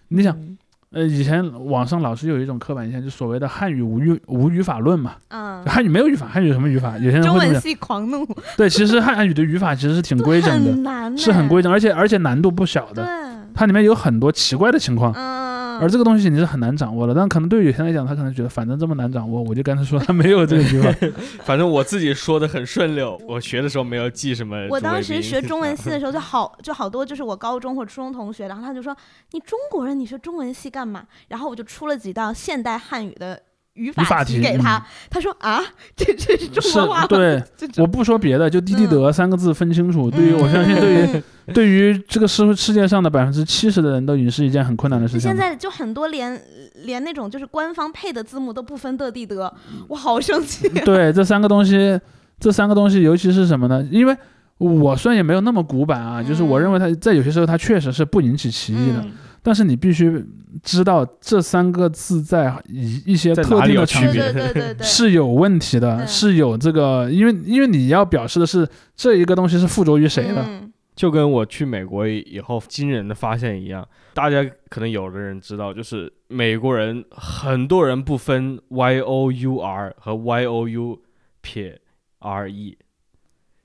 [0.08, 0.58] 你想，嗯
[0.92, 6.98] 呃，以前网上老是有一种刻板印象，就所谓的汉语无语无语法论嘛，嗯，汉语没有语法，汉语有什么语法？
[6.98, 7.62] 有些人中文会这么讲。
[7.62, 8.26] 系狂怒，
[8.56, 15.12] 对，其实汉语的语法其实是挺规整的，很难，是很规，整，而且而且难度不小对的，，它里面有很多奇怪的情况。
[15.18, 15.49] 嗯，
[15.80, 20.94] 而这个东西你是很难掌握的，但可能对于有些人来讲，他可能觉得反正这么难掌握，我就跟他说他没有这个语法。
[21.44, 24.68] 反正我自己说的很顺溜，我学的时候没有记什么。
[24.70, 28.96] 我当时学中文系的时候， 就好就好多就是我高中或初中同学，然后他就说
[29.32, 31.06] 你中国人你学中文系干嘛？
[31.28, 33.42] 然后我就出了几道现代汉语的
[33.80, 35.62] 语语法题题给他，他说啊，
[35.96, 37.08] 这这是中国话吗？
[37.08, 37.42] 对，
[37.78, 41.24] 我不说别的，就“滴滴德”三个字分清楚，对于我相信，对于嗯
[41.54, 45.36] 对于这个世世界上的百分之七十的人都已经是一件很困难的事情了。
[45.36, 46.40] 现在就很多连
[46.84, 49.52] 连那种就是官方配的字幕都不分的地得，
[49.88, 50.70] 我好生气。
[50.86, 52.00] 对这三个东西，
[52.40, 53.84] 这三个东西，尤其是什么呢？
[53.90, 54.16] 因为
[54.58, 59.12] 我虽然也没有那么古板啊，就是我认为它在有些时候它确实是不引起歧义的，嗯
[59.42, 60.26] 但是你必须
[60.64, 70.72] 知道这三个字在一一些特哪里有区定的场景对别 是有问题的，是有这个，因为因为你要表示的是这一个东西是附着于谁的，嗯。
[70.96, 81.02] 就跟我去美国以后惊人的发现一样，大家可能有的人知道，就是美国人很多人不分 y o u r 和 y o u
[81.40, 81.80] 撇
[82.20, 82.78] r e，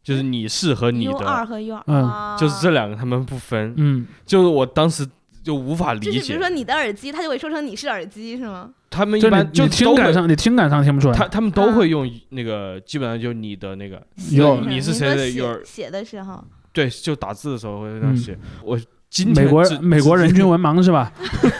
[0.00, 1.14] 就是你是和你的，
[1.44, 2.04] 和二，嗯。
[2.04, 5.04] 啊就是这两个他们不分，嗯，就是我当时
[5.44, 8.70] 就无法理解就是比如说，你的耳机，他就会说成你是耳机是吗？
[8.88, 9.94] 他们一般就听。
[9.94, 16.42] 感上你听感上听不出来，他他们都嗯会用那个，基本上就你的那个，有你是谁的有写的时候，
[16.72, 18.38] 对，就打字的时候会这样嗯写。
[18.64, 18.80] 我
[19.10, 21.12] 今天美国美国人均文盲是吧？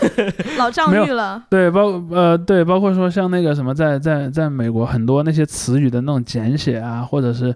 [0.57, 7.55] 老丈没有遇了，对，包呃对，包括说像那个什么在在在美国很多那些词语的那种简写啊，或者是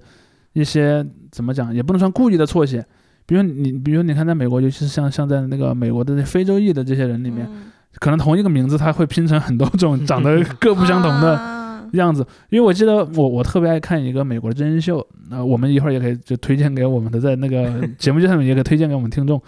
[0.52, 2.84] 一些怎么讲，也不能算故意的错写。
[3.28, 7.64] 比如你，比如你看，在美国，尤其是像像在那个美国的那非洲裔的这些人里面，嗯。
[8.00, 11.84] 可能同一个名字，他会拼成很多种 长得各不相同的啊。
[11.92, 12.26] 样子。
[12.48, 19.38] 因为我记得我我特别爱看一个美国的真人秀，呃，我们一会儿也可以就推荐给我们的，在那个 节目介绍里面也可以推荐给我们听众，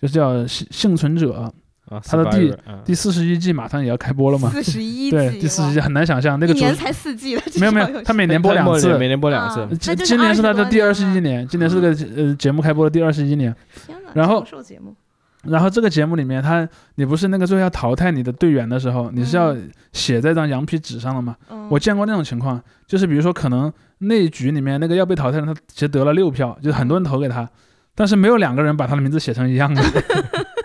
[0.00, 1.44] 就是叫《幸幸存者》，
[1.90, 4.50] 啊，他的第第四十一季马上也要开播了嘛。
[4.50, 9.68] 四十一 对，第四十一季很难想象那个主一年才四季的，没有没有，他每年播两次，每年播两次啊。
[9.80, 13.54] 今今年是他的第二十一年，今年是个呃节目开播的第二十一年。
[13.86, 14.94] 天哪，然后节目，
[15.44, 21.36] 然后这个节目里面，他你不是那个最后要淘汰你的队员的时候，你是要嗯写在一张羊皮纸上的吗？
[21.50, 27.48] 嗯我见过那种情况，就是比如说可能那一局里面那个要被淘汰的，他其实得了六票，就是很多人投给他，
[27.94, 29.82] 但是没有两个人把他的名字写成一样的。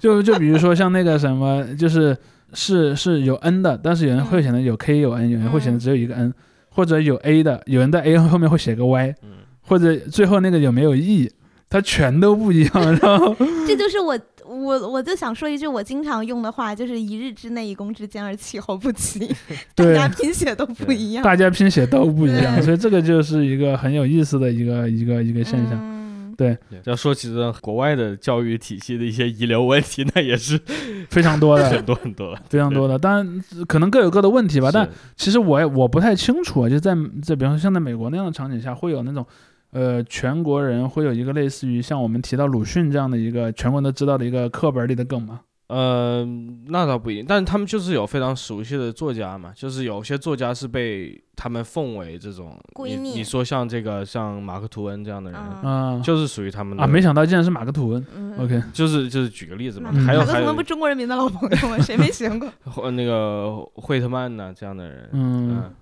[0.00, 2.16] 就就比如说像那个什么，就是
[2.52, 6.32] 是是有 N 的，但是有人会显得有 K 有 N，有人会显得只有一个 N，
[6.70, 9.30] 或者有 A 的，有人在 A 后面会写个 Y，嗯，
[9.62, 11.30] 或者最后那个有没有 E，
[11.68, 12.98] 它全都不一样。
[13.00, 13.34] 然后
[13.66, 19.28] 这就是我我我就想说一句我经常用的话，就是一日之内一公之间而气候不齐，
[19.74, 25.72] 大家拼写都不一样，大家拼写都不一样，所以这个就是一个很有意思的一个一个一个现象。
[25.72, 25.95] 嗯
[26.36, 30.60] 对要说起这国外的教育体系的一些遗留问题，那也是
[31.10, 32.38] 非常多的 很，多很多。
[32.48, 34.70] 非常多的，当然可能各有各的问题吧。
[34.72, 39.24] 但其实我也我不太清楚啊，就在在比方说像在美国那样的场景下，会有那种
[39.70, 45.40] 呃全国人会有一个类似于像我们提到鲁迅这样的一个全国人都知道的一个课本里的梗吗？
[45.68, 46.24] 呃，
[46.68, 58.06] 那倒不一定，但是他们就是有非常熟悉的作家嘛，就是有些作家是被他们奉为这种，闺蜜你你说像这个像马克吐温这样的人，嗯啊就是属于他们的啊，没想到竟然是马克吐温。
[58.14, 61.78] 嗯 OK， 就是就是举个例子嘛，嗯马克吐还有还有温不中国人民的老朋友吗？
[61.82, 62.48] 谁没学过？
[62.70, 65.74] 或那个惠特曼呐、这样的人，嗯，嗯，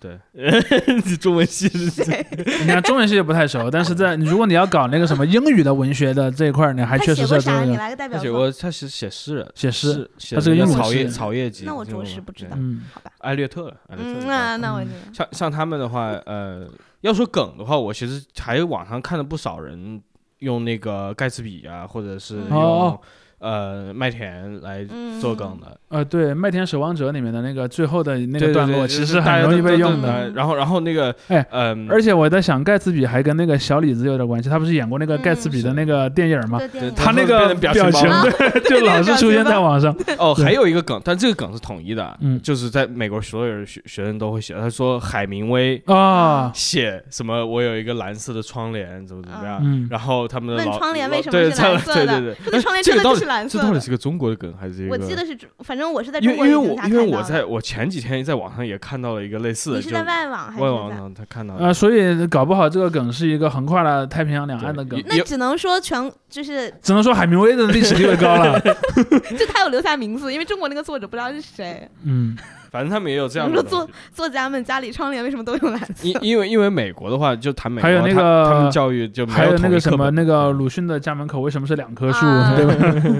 [0.00, 0.18] 对，
[1.20, 2.26] 中文系是 谁？
[2.62, 7.60] 你看中文系也不太熟，但是在 如果你要搞那个什么英语的文学的这一块儿，你还确实写过啥？
[7.64, 8.18] 你是这个来个代表作。
[8.18, 14.82] 他写过，他是写诗人，写诗，他是个英语草叶草叶集，那我着实不知道嗯好吧，艾略特，艾略特那那我。
[15.12, 16.66] 像像他们的话，呃，
[17.02, 20.00] 要说梗的话，我其实还有网上看了不少人
[20.38, 23.00] 用那个盖茨比啊，或者是嗯用、哦
[23.40, 24.86] 呃麦田来
[25.20, 25.76] 做梗的。
[25.88, 30.30] 呃，对，《麦田守望者》里面的那个最后的那个段落，其实很容易被用的。
[30.30, 36.60] 然后然后那个，哎嗯，而且我在想，盖茨比还跟那个小李子有点关系，他不是演过那个盖茨比的那个电影吗？
[36.94, 38.08] 他那个表情
[38.68, 39.92] 对，就老是出现在网上。
[40.16, 44.54] 哦，还有一个梗，但这个梗是统一的，嗯就是在美国所有人学学生都会写。
[44.54, 49.58] 他说海明威啊，写什么，我有一个蓝色的窗帘，怎么怎么样。
[49.60, 53.58] 嗯，然后他们的问老窗帘为什么对是蓝色的对对对，这个窗帘真的这个到底就是蓝色。
[53.58, 54.92] 这到底是个中国的梗还是一个？
[54.92, 60.90] 我记得是，反正我是在因为因为中国人我因为我在我前几天在网上也看到了一个类似的，你是在外网还外网？
[60.90, 65.00] 上他看到啊呃，所以搞不好这个梗是一个横跨了太平洋两岸的梗。
[65.06, 68.60] 那只能说全就是只能说海明威的历史地位高了。
[69.38, 71.88] 就他有留下名字，因为中国那个作者不知道是谁。
[72.04, 72.36] 嗯，
[72.70, 73.88] 反正他们也有这样说的作。
[74.12, 76.08] 作家们家里窗帘为什么都用蓝色？
[76.08, 82.74] 因因为因为美国的话，就谈美国，还有那个他们教育就没还有那个什么，那个鲁迅的家门口为什么是两棵树，啊对吧？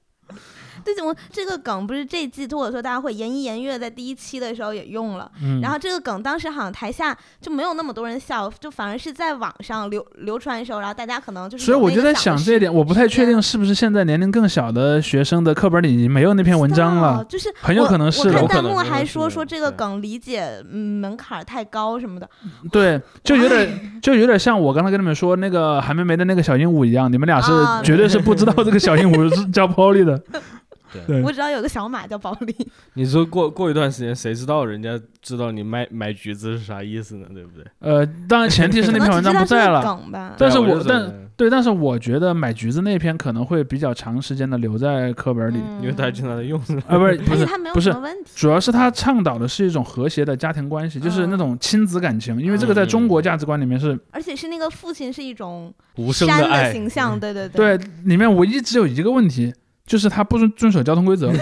[0.83, 17.17] 对，我这个梗不是这季脱口秀大会言一言月在第一期的时候也用了，嗯，然后这个梗当时好像台下就没有那么多人笑，就反而是在网上流流传的时候，然后大家可能就是所以我就在想这一点，我不太确定是不是现在年龄更小的学生的课本里已经没有那篇文章了。
[17.19, 22.29] 哦就是很有可能是的我看弹幕还说说这个梗理解嗯门槛太高什么的，
[22.71, 30.21] 对，就有点就有点像我刚才跟你们说那个韩梅梅的那个小鹦鹉一样，你们俩是啊绝对是不知道这个小鹦鹉是叫 Polly 的。
[30.91, 32.55] 对对我只要有个小马叫保利。
[32.93, 37.27] 你说过过一段时间，谁知道人家知道你卖买橘子是啥意思呢？
[37.33, 37.65] 对不对？
[37.79, 39.81] 呃，当然前提是那篇文章不在了。
[39.83, 40.35] 梗吧？
[40.37, 48.31] 但是我但对，但是我觉得买橘子那篇可能会比较长时间的留在课本里，因为大家经常在用，啊，不是不是而且他没有不是什么，问题。
[48.35, 59.51] 主要是他倡导的是一种和谐的家庭关系，就是那嗯种亲子感情，因为这个在中国价值观里面是而且是那个父亲是一种无声的爱形象，对对对，里面唯一只有一个问题，
[59.85, 61.31] 就是他不遵遵守交通规则。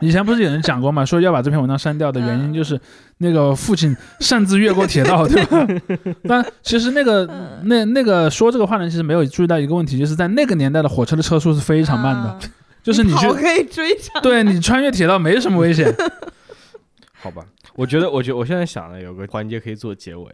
[0.00, 2.80] 以前不是有人讲过嘛，说要把这篇文章删掉的原因嗯就是
[3.16, 5.66] 那个父亲擅自越过铁道，对吧？
[6.22, 12.38] 但其实那个嗯那那个说这个话的人其实没有注意到一个问题，就是在那个年代的火车的车速是非常慢的，啊
[12.80, 14.22] 就是你去可以追上。
[14.22, 15.92] 对你穿越铁道没什么危险。
[17.20, 20.32] 好吧，我觉得，我觉得我现在想了有个环节可以做结尾，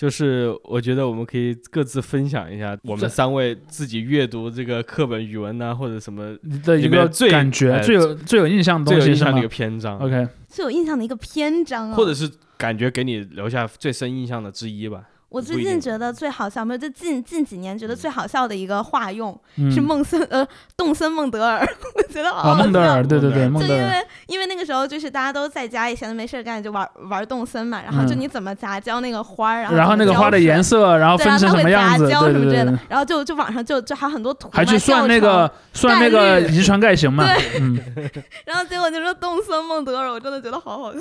[0.00, 6.34] 就是我觉得我们可以各自分享一下我们三位自己阅读这个课本语文呐、或者什么
[6.64, 15.04] 的一个最感觉，哎最有最有印象的最东西是吗有印象的一个篇章？OK，最有印象的一个篇章啊，或者是感觉给你留下最深印象的之一吧。
[15.30, 19.70] 我最近觉得最好笑，没有就近近几年觉得最好笑的一个化用、嗯。
[19.70, 28.20] 是孟森呃动森孟德尔， 我觉得好啊，好笑孟德尔，对对对，孟就因为因为那个时候就是大家都在家也闲着没事儿干，就玩玩动森嘛，然后就嗯。
[28.20, 30.60] 你怎么杂交那个花儿，然后然后那个花的颜。
[30.62, 37.24] 色，然后对，分成什么样子，杂交对对对什么之类的，，然后就就网上就就还有很多图嘛，还去算那个算那个遗传概型嘛，
[37.58, 37.78] 嗯。
[38.44, 41.00] 然后结果就说动森孟德尔，我真的觉得好好笑。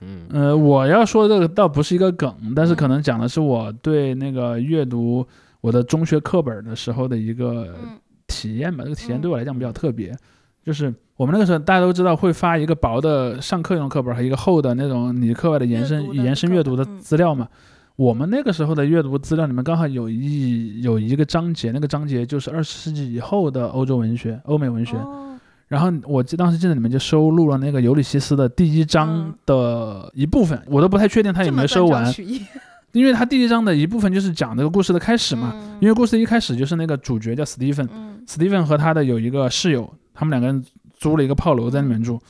[0.00, 5.26] 嗯呃，我要说这个倒不是一个梗，但是可能讲的是我对那个阅读
[5.60, 8.84] 我的中学课本的时候的一个嗯体验吧。
[8.84, 10.14] 这个体验嗯对我来讲比较特别，
[10.62, 17.48] 就是我们那个时候大家都知道会发一个薄的上课用的课本和一个厚的那种你课外的延伸的延伸阅读的资料嘛。
[17.96, 24.96] 我们那个时候的阅读资料里面刚好有一有一个章节，那个章节就是二十世纪以后的欧洲文学、欧美文学。
[24.96, 25.33] 哦
[25.68, 29.34] 然后我记当时记得里面就收录了那个尤里西斯的第一章嗯。
[29.46, 32.04] 的一部分，我都不太确定他有没有收完，
[32.92, 35.52] 因为他第一章的一部分就是讲这个故事的开始嘛。
[35.54, 35.78] 嗯。
[35.80, 38.22] 因为故事一开始就是那个主角叫史蒂芬，嗯。
[38.28, 40.64] 史蒂芬和他的有一个室友，他们两个人
[40.96, 42.20] 租了一个炮楼在里面住，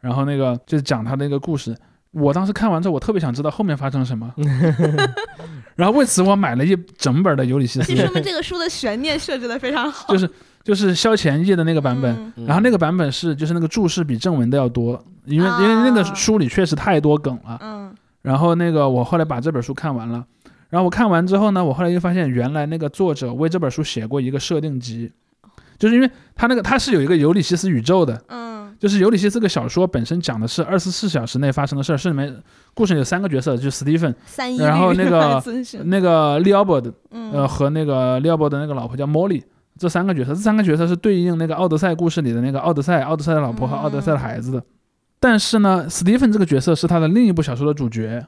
[0.00, 1.74] 然后那个就是讲他的一个故事。
[2.12, 4.34] 我当时看完之后，我特别想知道后面发生什么，
[5.76, 7.94] 然后为此我买了一整本的尤里西斯。
[7.94, 10.12] 这，说明这个书的悬念设置的非常好。
[10.12, 10.28] 就是
[10.70, 12.14] 就是萧前义的那个版本。
[12.36, 17.58] 嗯然后那个版本是就是那个注释比正文的要多，因为啊因为那个书里确实太多梗了。
[17.60, 17.92] 嗯
[18.22, 20.24] 然后那个我后来把这本书看完了，
[20.68, 25.10] 然后我看完之后呢，我后来又发现原来那个作者为这本书写过一个设定集，
[25.76, 32.34] 就是因为他那个他是有一个尤里西斯宇宙的，嗯就是尤里西斯这个小说本身讲的是二十四小时内发生的事儿，是里面
[32.72, 35.42] 故事里有三个角色，就是史蒂芬、三一然后那个
[35.84, 39.42] 那个利奥伯的，嗯呃和那个利奥伯的那个老婆叫莫莉。
[39.80, 44.62] 这三个角色，这三个角色是对应那个《奥德赛》故事里的那个奥德赛、奥德赛的老婆和奥德赛的孩子的。
[45.18, 48.22] 但是呢，史蒂芬这个角色是他的另一部小说的主角，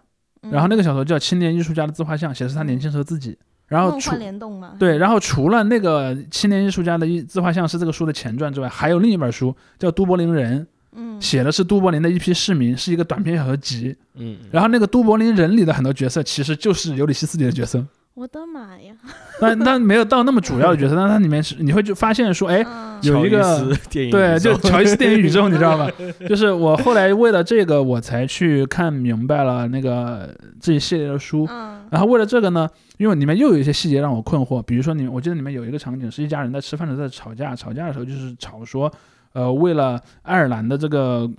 [0.50, 3.36] 然后那个小说叫《青年艺术家的自画像》，写的是他年轻时候自己。
[3.66, 10.60] 然后除联动嘛，对，然后除了那个青年艺术家的一自画像是这个书的前传之外，还有另一本书叫《都柏林人》，
[10.92, 11.20] 嗯。
[11.20, 13.94] 写的是都柏林的一批市民，是一个短篇小说集。
[14.14, 17.82] 嗯，然后那个都柏林人里的很多角色其实就是尤里西斯里的角色，
[18.14, 18.94] 我的妈呀，
[19.40, 25.90] 但但没有到那么主要的角色，但它里面是你会就发现说，哎，嗯有一个对，就 乔伊斯电影宇宙，你知道吧？
[26.28, 31.46] 就是我 后来为了这个，我才去看明白了那个这一系列的书。
[31.50, 38.90] 嗯然后为了这个呢，因为里面又有一些细节让我困惑，比如说你，我记得里面有一个场景是一家人在吃饭的时候在吵架，吵架的时候就是吵说，
[39.34, 41.30] 呃，为了爱尔兰的这个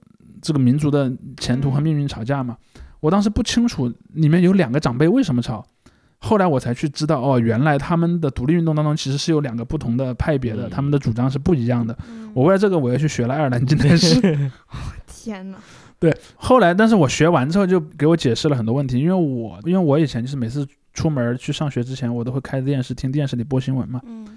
[0.44, 2.56] 这个民族的前途和命运吵架嘛。
[3.00, 5.66] 我当时不清楚里面有两个长辈为什么吵，
[6.24, 11.96] 后来我才去知道，哦，原来他们的独立运动当中其实是有两个不同的派别的，嗯他们的主张是不一样的。
[12.08, 14.20] 嗯我为了这个，我又去学了爱尔兰近代史。
[15.06, 15.58] 天哪，
[16.00, 24.02] 对，后来但是我学完之后就给我解释了很多问题，因为我因为我以前就是每次出门去上学之前，我都会开电视听电视里播新闻嘛。
[24.06, 24.28] 嗯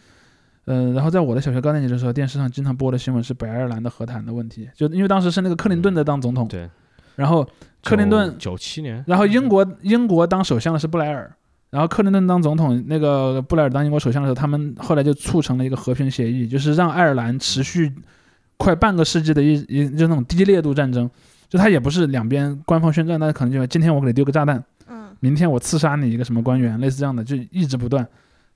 [0.66, 6.68] 嗯、然后在我的小学高年级的时候，电视上经常播的新闻是北爱尔兰的和谈的问题，就因为当时是那个克林顿在当总统，对，
[7.14, 7.48] 然后
[7.84, 11.32] 克林顿，九七年，然后英国英国当首相的是布莱尔。
[11.76, 17.92] 然后克林顿当总统，那个布莱尔当英国首相的时候，他们后来就促成了一个和平协议，就是让爱尔兰持续
[18.56, 21.10] 快半个世纪的一一就那种低烈度战争，
[21.50, 28.08] 就他也不是两边官方宣战，但是可能就今天我给你丢个炸弹，嗯明天我刺杀你一个什么官员，类似这样的，就一直不断，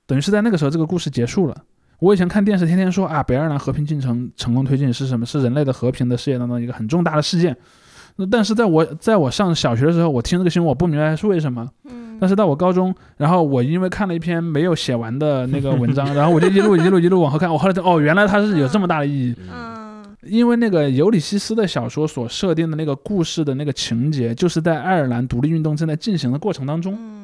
[0.07, 1.55] 等于是在那个时候这个故事结束了。
[1.99, 5.27] 我以前看电视天天说啊，北爱尔兰和平进程成功推进是什么？
[5.27, 7.55] 是人类的和平的事业当中一个很重大的事件。
[8.17, 11.67] 那但是在我在我上小学的时候，我听这个新闻，我不明白是为什么。
[11.85, 19.35] 嗯，但是到我高中，然后我因为看了一篇没有写完的那个文章， 然后我就一路一路一路往后看，我后来就哦，原来它是有这么大的意义。
[19.51, 19.81] 嗯
[20.23, 26.95] 因为那个尤里西斯的小说所设定的那个故事的那个情节，就是在爱尔兰独立运动正在进行的过程当中。
[26.95, 27.20] 嗯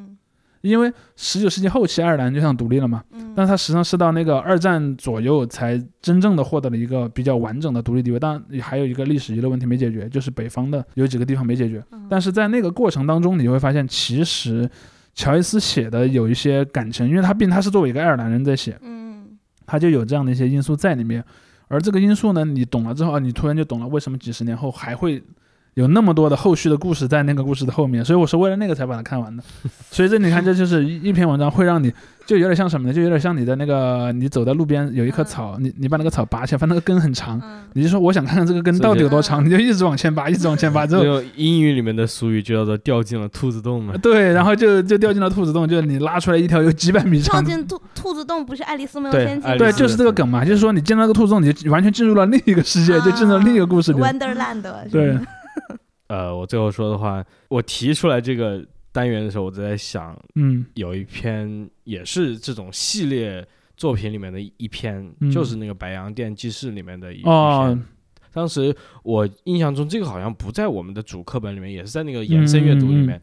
[0.67, 8.19] 因为十九世纪后期爱尔兰就想独立了嘛，嗯，但是它实际上是到那个二战左右才真正的获得了一个比较完整的独立地位。
[8.19, 11.83] 当然，还有一个历史遗留问题没解决，就是北方的有几个地方没解决。
[11.91, 14.69] 嗯但是在那个过程当中，你会发现，其实
[15.13, 21.23] 乔伊斯写的有一些感情，因为他毕竟他是作为一个爱尔兰人在写，嗯他就有这样的一些因素在里面。
[21.67, 25.21] 而这个因素呢，你懂了之后，啊你突然就懂了为什么几十年后还会
[25.77, 28.03] 有那么多的后续的故事在那个故事的后面。
[28.03, 29.43] 所以我是为了那个才把它看完的。
[29.91, 31.93] 所以这你看，这就是一一篇文章会让你
[32.25, 32.93] 就有点像什么呢？
[32.93, 43.93] 就有点像你的那个，你走在路边有一棵草，你你把那个草拔起来，发现那个根很长，嗯你就说我想看看这个根到底有多长，你就一直往前拔，一直往前拔，之后英语里面的俗语就叫做掉进了兔子洞嘛。
[44.01, 47.49] 对，然后就就掉进了兔子洞，就是你拉出来一条有几百米长的。
[47.49, 53.99] 跳进兔兔子洞不是爱丽丝梦游对仙境对，就是这个梗嘛，就是说你进了那个兔子洞，你就完全进入了另一个世界，就进入了另一个故事里。
[53.99, 54.61] Wonderland
[54.91, 55.21] 对吧，
[56.07, 63.45] 呃，我最后说的话，我提出来这个单元的时候，我就在想，嗯有一篇也是这种系列
[63.75, 67.85] 作品里面的一篇，嗯就是那个《白洋淀记事》里面的一篇。
[68.33, 73.21] 当时我印象中，这个好像不在我们的主课本里面，也是在那个延伸阅读里嗯面。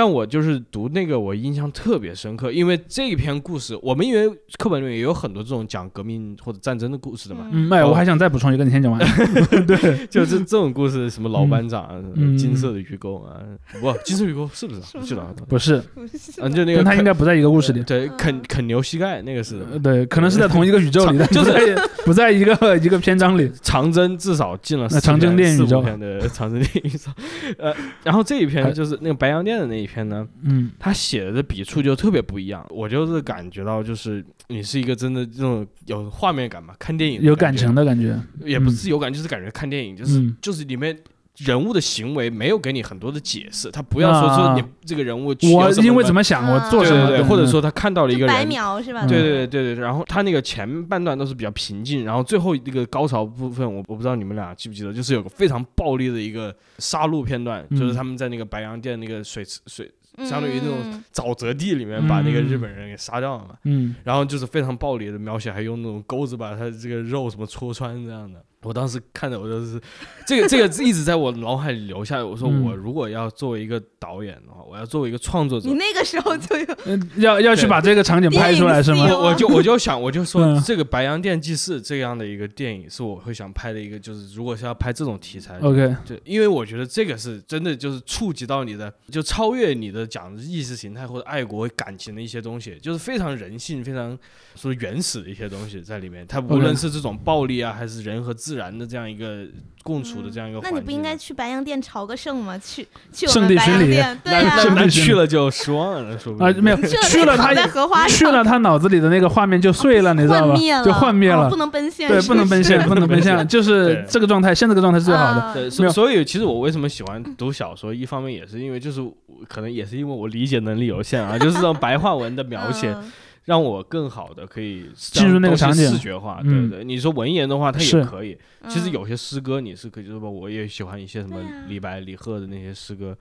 [0.00, 4.26] 但我就是读那个，我印象特别深刻，因为这一篇故事，我们因为
[4.58, 8.98] 课本里面也有很多这种讲革命或者战争的故事的嘛，嗯，哎，我还想再补充一个，你先讲完。
[9.66, 13.42] 对，就这这种故事，什么老班长啊，嗯金色的鱼钩啊，
[13.78, 15.14] 不，金色鱼钩是不是？
[15.46, 15.82] 不是，
[16.40, 17.82] 嗯，就那个他应该不在一个故事里。
[17.82, 23.52] 对嗯啃啃牛膝盖那个是呃对，可能是在同一个宇宙里，的就是不在不在一个一个篇章里。
[23.60, 27.10] 长征至少进了四长征电宇宙五篇的长征电宇宙，
[27.58, 38.16] 呃，然后这一篇就是那个白洋淀的那一篇呢，嗯他写的笔触就特别不一样，我就是感觉到就是你是一个真的这种有画面感嘛，看电影的有感情的感觉。
[38.44, 40.96] 也不是有感，就是感觉看电影，就是、嗯就是里面
[41.44, 48.46] 人物的行为没有给你很多的解释，他不要说啊说你这个人物我因为怎么么想，啊我做什么，对对对，或者嗯说他看到了一个人。
[48.48, 49.04] 描是吧？
[49.04, 68.42] 嗯对对对对对，然后他那个前半段都是比较平静，然后最后那个高潮部分，我我不知道你们俩记不记得，就是有个非常暴力的一个杀戮片段，嗯就是他们在那个白洋淀那个水池水嗯相当于那种嗯沼泽地里面把那个嗯日本人给杀掉了嘛，嗯然后就是非常暴力的描写，还用那种钩子把他这个肉什么戳穿这样的。
[68.62, 69.80] 我当时看着我就是
[70.26, 72.24] 这个这个一直在我脑海里留下。
[72.24, 79.06] 我说嗯我如果要作为一个导演的话，我要作为一个创作者你，那个时候就有 嗯要要去把这个场景拍出来是吗？
[79.08, 94.18] 我我就我就想我就说嗯这个《白洋淀记事》这样的一个电影是我会想拍的一个，就是如果是要拍这种题材，OK，就，因为我觉得这个是真的就是触及到你的，就超越你的讲意识形态或者爱国感情的一些东西，就是非常人性、非常
[94.54, 96.26] 说原始的一些东西在里面。
[96.26, 99.44] 它无论是这种暴力啊，还是人和自然的这样一个
[99.84, 102.58] 共处的这样一个环境，那你不应该去白洋淀朝个圣吗？
[102.58, 106.76] 去去我圣们白洋淀，对那呀、那去了就失望了，说不定啊没有
[107.08, 110.56] 去了他在荷花去了他脑子里的那个画面就碎了，你知道吧？
[110.84, 111.60] 就幻灭了哦不。
[111.60, 113.44] 能奔现，对，不能奔现，不能奔现，对。
[113.44, 115.40] 就是这个状态，现在这个状态是最好的。
[115.42, 115.52] 啊。
[115.52, 119.02] 对，所所以其实我为什么喜欢读小说，一方面也是因为就是
[119.46, 123.12] 可能也是因为我理解能力有限啊，就是这种白话文的描写，嗯
[123.44, 126.40] 让我更好的可以进入那个将东西场景视觉化。
[126.44, 128.36] 嗯对对，你说文言的话，它也可以。
[128.68, 131.38] 其实嗯有些诗歌你是可以，就是说我也喜欢一些什么
[131.68, 133.16] 李白、李贺的那些诗歌，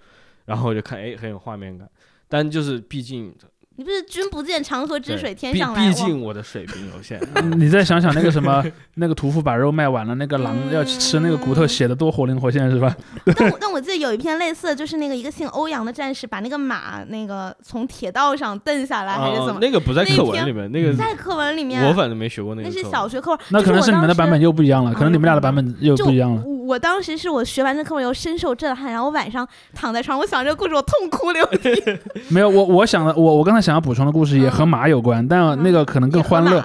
[0.45, 1.89] 然后我就看哎很有画面感。
[2.28, 3.34] 但就是毕竟
[3.80, 7.17] 你不是君不见长河之水天上来，毕竟我的水平有限。
[7.36, 8.61] 嗯你再想想那个什么，
[8.95, 12.93] 那个屠夫把肉卖完了，那个狼嗯要去吃那个骨头，写的多活灵活现是吧？
[13.25, 19.53] 我但我但我记得有一篇类似的，就是那个一个姓欧阳的战士把那个马那个从铁道上蹬下来，还是怎么？
[19.53, 22.84] 啊那个不在课文里面，那个在课文里面，我反正没学过那个那是。
[22.89, 26.43] 小学课文，那可能是你们的版本又不一样了，啊可能你们俩的版本又不一样了。
[26.45, 31.70] 我我当时是我学完这课文以后深受震撼，然后我晚上躺在床上，我想这个故事，我痛哭流涕。
[32.29, 36.63] 没有，我我想的，我我刚才想要补充的故事也和马有关，但那个可能更欢乐，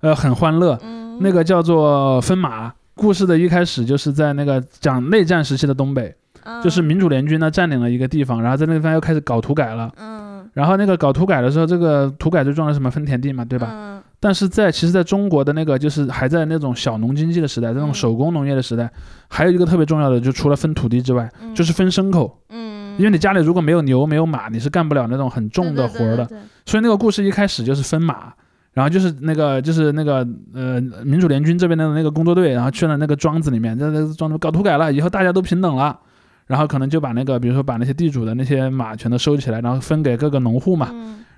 [0.00, 0.78] 呃，很欢乐。
[0.82, 2.72] 嗯，那个叫做分马。
[2.94, 6.14] 故事的一开始就是在那个讲内战时期的东北，
[6.44, 9.92] 嗯就是民主联军呢占领了一个地方，然后在那个地方又开始搞土改了。
[9.98, 10.16] 嗯
[10.54, 13.68] 然后那个搞土改的时候，这个土改最重要的是什么分田地嘛，对吧？
[13.70, 18.90] 嗯但是在其实在中国的那个就是还在那种小农经济的时代，那种嗯手工农业的时代，
[19.28, 22.38] 还有一个特别重要的，就除了分土地之外，嗯就是分牲口。
[22.48, 22.65] 嗯，
[22.98, 26.26] 因为你家里如果没有牛没有马，你是干不了那种很重的活儿的。
[26.64, 28.32] 所以那个故事一开始就是分马，
[28.72, 35.98] 然后就是那个就是那个呃民主联军这边的那个工作队，然后去了那个庄子里面，在那个庄子搞土改了，以后大家都平等了。
[36.46, 40.92] 然后可能就把那个，比如说把那些地主的那些马全都收起来，然后分给各个农户嘛。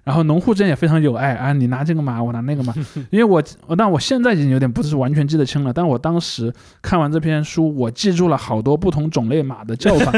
[0.08, 2.72] 嗯然后农户之间也非常有爱啊，你拿这个马，我拿那个马。
[3.12, 10.10] 因为我，我但我现在已经有点不是完全记得清了，但我当时看完这篇书，我记住了好多不同种类马的叫法，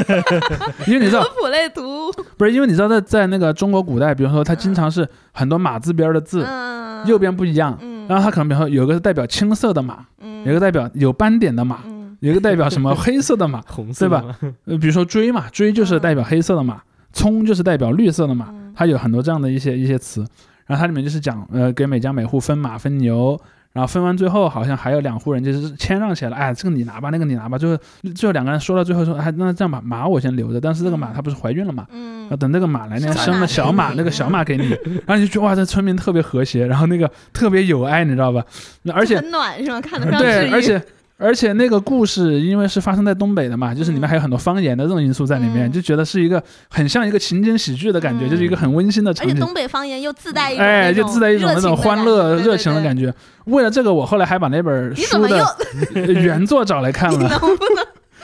[0.87, 10.45] 因为你知道科，普类图，不是因为你知道在在那个中国古代，比如说它经常是很多马字边的字，嗯，右边不一样，嗯，然后它可能比如说有个是代表青色的马，嗯。
[10.45, 12.17] 有个代表有斑点的马，嗯。
[12.21, 14.25] 有一个代表什么黑色的马， 红色对吧？
[14.67, 16.81] 呃，比如说锥嘛，锥就是代表黑色的马，
[17.13, 20.25] 葱就是代表绿色的马，嗯它有很多这样的一些一些词。
[20.67, 23.37] 然后它里面就是讲，呃，给每家每户分马分牛，
[23.73, 27.77] 然后分完最后好像还有两户人就是谦让起来了，哎，这个你拿吧，那个你拿吧，最后
[28.15, 34.69] 最后两个人说到最后说，哎，那这样吧，马我先留着，但是这个马它不是怀孕了嘛，嗯要等那个马来年生生了小马，那个小马给你，
[35.05, 38.45] 然后你就觉得哇，这村民特别和谐，然后那个特别有爱，你知道吧？
[38.83, 39.81] 那而且很暖是吗？
[39.81, 40.81] 看得上对，而且
[41.21, 49.33] 而且那个故事因为是发生在东北的嘛，就是里面还有很多方言的这种因素在里面，嗯就觉得是一个很像一个情景喜剧的感觉，嗯就是一个很温馨的场景。
[49.33, 52.85] 而且东北方言又自带一种哎，就自带一种那种欢乐热情的觉。
[52.85, 53.15] 感觉。
[53.45, 55.45] 为了这个，我后来还把那本书的
[56.13, 57.41] 原作找来看你能了。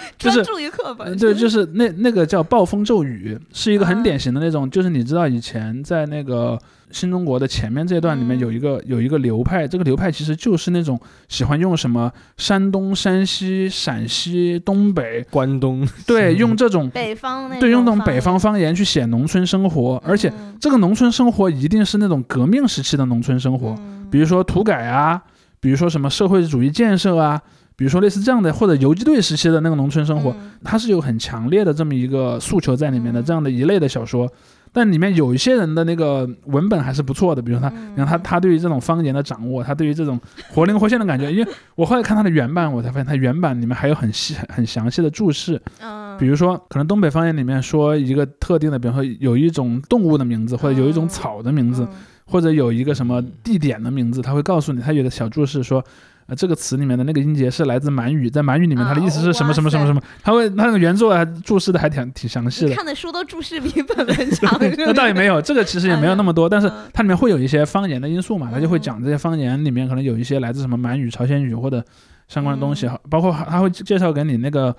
[0.18, 1.16] 专注于课本？
[1.18, 4.02] 对，就是那那个叫《暴风骤雨》，是一个很啊。
[4.02, 6.58] 典型的那种，就是你知道以前在那个
[6.90, 8.40] 新中国的前面这段里面嗯。
[8.40, 20.56] 有一个有一个流派，这个流派其实就是那种喜欢用什么山东、山西、陕西、东北，关东对，用这种北方那对用那种北方方言去写农村生活，而且嗯。
[20.60, 24.06] 这个农村生活一定是那种革命时期的农村生活，嗯。
[24.10, 25.22] 比如说土改啊，
[25.60, 27.40] 比如说什么社会主义建设啊，
[27.76, 30.50] 比如说类似这样的，或者游击队时期的那个农村生活，嗯。
[30.64, 33.24] 它是有很强烈的这么一个诉求在里面的，嗯。
[33.24, 34.30] 这样的一类的小说。
[34.72, 37.92] 但里面有一些人的那个文本还是不错的，比如他，嗯。
[37.92, 51.88] 你看他他对于这种方言的掌握，他对于这种活灵活现的感觉，因为我后来看他的原版，我才发现他原版里面还有很细很详细的注释，嗯，比如说可能东北方言里面说一个特定的，比如说有一种动物的名字，或者有一种嗯草的名字，嗯。
[52.28, 55.82] 或者有一个什么地点的名字，他会告诉你，他有的小注释说，
[56.26, 62.74] 呃，这个词里面的那个音节是来自满语，在满语里面它的意思是什么啊什么什么什么，它会他那个原作还注释的还挺挺详细的。
[62.74, 71.84] 看的书都注释比本文 长，那倒也没有，这个其实也没有那么多，但是嗯它里面会有一些方言的因素嘛，它就会嗯讲这些方言里面可能有一些来自什么满语、朝鲜语或者
[72.26, 74.74] 相关的东西，嗯包括他会介绍给你那个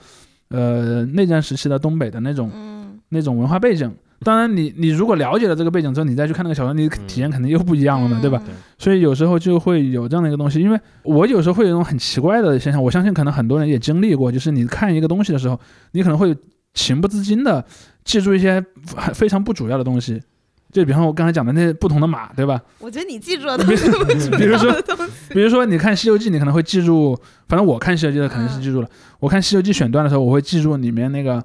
[0.49, 3.95] 呃内战时期的东北的那种嗯那种文化背景。
[4.23, 8.41] 当然你，你如果了解了这个背景之后，你再去看那个小说，你体验肯定又不一样了嘛，对吧？
[8.47, 15.59] 嗯所以有时候就会有这样的一个东西，因为我有时候会有一种很奇怪的现象，我相信可能很多人也经历过，就是你看一个东西的时候，
[15.91, 16.35] 你可能会
[16.73, 17.63] 情不自禁的
[18.03, 18.63] 记住一些
[19.13, 20.21] 非常不主要的东西，
[20.71, 22.61] 就比方我刚才讲的那些不同的马，对吧？
[22.79, 24.71] 我觉得你记住了都是不主比如说。
[25.29, 27.17] 比如说你看《西游记》，你可能会记住，
[27.47, 28.89] 反正我看《西游记》的肯定是记住了。
[29.19, 31.43] 我看《西游记》选段的时候，我会记住里面那个。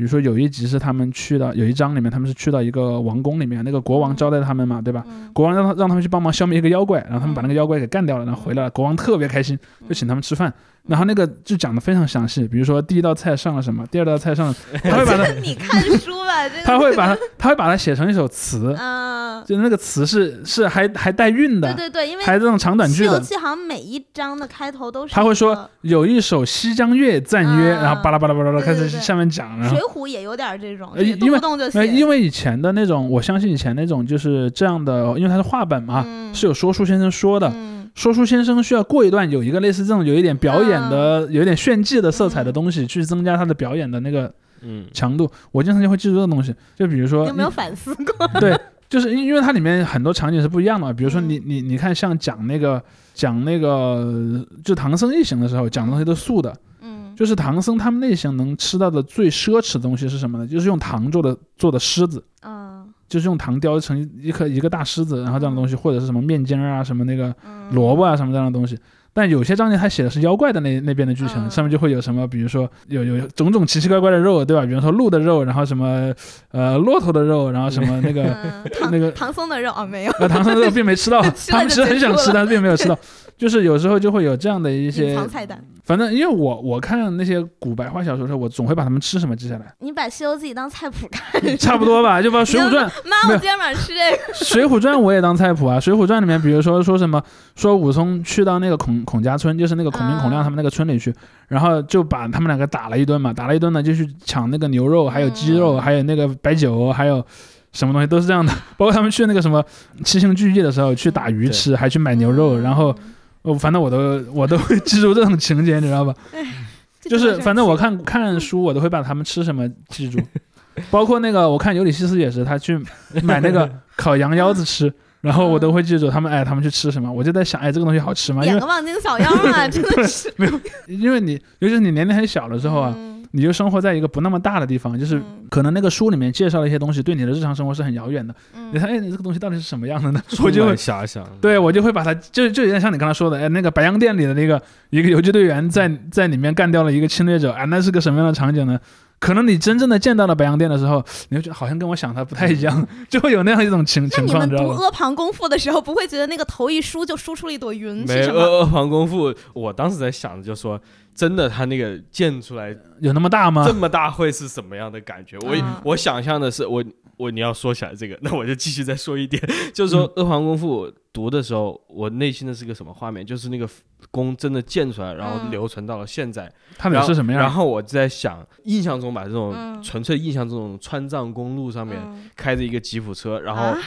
[0.00, 5.04] 比如说有一集是他们去到有一章里面他们是去到一个王宫里面，那个国王招待他们嘛，对吧？
[5.06, 5.28] 嗯。
[5.34, 10.50] 国王让他让他们去帮忙消灭一个妖怪，然后他们把那个妖怪给干掉了，然后回来了，国王特别开心，就请他们吃饭。
[10.88, 23.20] 然后那个就讲的非常详细，比如说第一道菜上了什么，第二道菜上了， 他会把它你看书吧，他会把它他会把它写成一首词，嗯，就那个词是是还还带韵的，对对对，因为还这种长短《西游句的。
[23.20, 29.00] 记》好像每一章的开头都是他会说有一首《西江月》赞曰，啊然后巴拉巴拉巴拉开始对对对。
[29.00, 36.34] 下面讲，然水浒》也有点这种，因为不动就写，那因为以前的那种，我相信以前那种就是这样的，因为它是话本嘛，嗯。
[36.34, 37.90] 是有说书先生说的，嗯。
[37.94, 45.28] 说书先生需要过一段有一个类似这种有一点表演的、有一点炫技的色彩的东西，去增加他的表演的那个嗯，强度。
[45.50, 48.28] 我经常就会记住这个东西，就比如说有没有反思过？
[48.38, 48.56] 对，
[48.90, 52.82] 就是因因为它里面很多场景是不一样的嘛，比如说你嗯你你看像讲那个
[53.14, 60.46] 讲那个就唐僧一行的时候，讲的东西都素的，嗯，就是唐僧他们那行能吃到的最奢侈的东西是什么呢？
[60.46, 62.22] 就是用糖做的做的狮子。
[62.42, 62.68] 嗯
[63.08, 68.78] 就是用糖雕成一颗一个大狮子，然后这样的东西，或者是什么面筋啊，什么那个嗯萝卜啊，什么这样的东西。
[69.12, 74.64] 但有些章节它写的是妖怪的那那边的剧情，嗯上面就会有什么，比如说有有种种奇奇怪怪的肉，对吧？
[74.64, 76.14] 比如说鹿的肉，然后什么
[76.52, 82.98] 呃骆驼的肉，然后什么那个嗯，那个唐僧的肉哦没有，呃唐僧的肉并没吃到， 吃他们其实很想吃，但是并没有吃到。
[83.40, 85.58] 就是有时候就会有这样的一隐些，藏菜单。
[85.82, 94.34] 反正因为我我看那些古白话小说的时候，我总会把他们吃什么记下来，你把《西游记》当菜谱看， 差不多吧，就把《水浒传》妈，我今天晚上吃这个。
[94.46, 97.20] 《水浒传》我也当菜谱啊，《水浒传》里面，比如说说什么，
[97.56, 101.12] 说武松去到那个孔孔家村，就是那个孔明、孔亮啊他们那个村里去，
[101.48, 107.24] 然后就把他们两个打了一顿嘛，打了一顿呢，就去抢那个牛肉，还有鸡肉，嗯还有那个白酒，还有
[107.72, 108.52] 什么东西都是这样的。
[108.76, 109.64] 包括他们去那个什么
[110.04, 112.94] 七星聚义的时候，去打鱼吃，还去买牛肉，嗯然后
[113.42, 116.14] 哦，反正我都我都会记住这种情节，你知道吧？
[117.02, 120.18] 就是反正我看看书，我都会把他们吃什么记住，
[120.90, 122.78] 包括那个我看尤里西斯也是，他去
[123.22, 124.92] 买那个 烤羊腰子吃，
[125.22, 128.44] 然后我都会记住他们哎他们去吃什么，我就在想哎这个东西好吃吗？
[128.44, 130.60] 因为演个望京小腰啊，真的是没有。
[130.86, 140.22] 因为你尤其是你年龄很小的时候啊，嗯你就生活在一个不那么大的地方，就是嗯可能那个书里面介绍的一些东西对你的日常生活是很遥远的，嗯你看哎你这个东西到底是什么样的呢？
[140.42, 141.24] 我就会充满遐想。
[141.40, 148.78] 对，我就会把它，就就有点像你刚才说的，哎，那个白洋淀里的那个一个游击队员在在里面干掉了一个侵略者，啊，那是个什么样的场景呢？
[149.20, 154.56] 可能你真正的见到了白洋淀的时候，你会觉得好像跟我想的不太一样， 就会有那样一种情情况，那你？
[154.56, 158.40] 读阿房宫赋的时候，不会觉得那个头一梳就梳出了一朵云没是什么？
[158.40, 160.80] 阿阿房宫赋，我当时在想，就说
[161.14, 163.72] 真的，他那个建出来有那么大吗这？
[163.74, 165.38] 么大会是什么样的感觉？
[165.40, 166.82] 我嗯我想象的是，我
[167.16, 169.42] 我你要说起来这个， 那我就继续再说一点，
[169.74, 173.24] 就是说嗯阿房宫赋读的时候，我内心的是个什么画面？
[173.24, 173.68] 就是那个
[174.10, 176.50] 宫真的建出来，然后嗯留存到了现在。
[176.78, 177.40] 它得然后是什么样？
[177.42, 183.78] 然后我在想，印象中吧，这种嗯纯粹印象这种川藏公路上面嗯开着一个吉普车，然后啊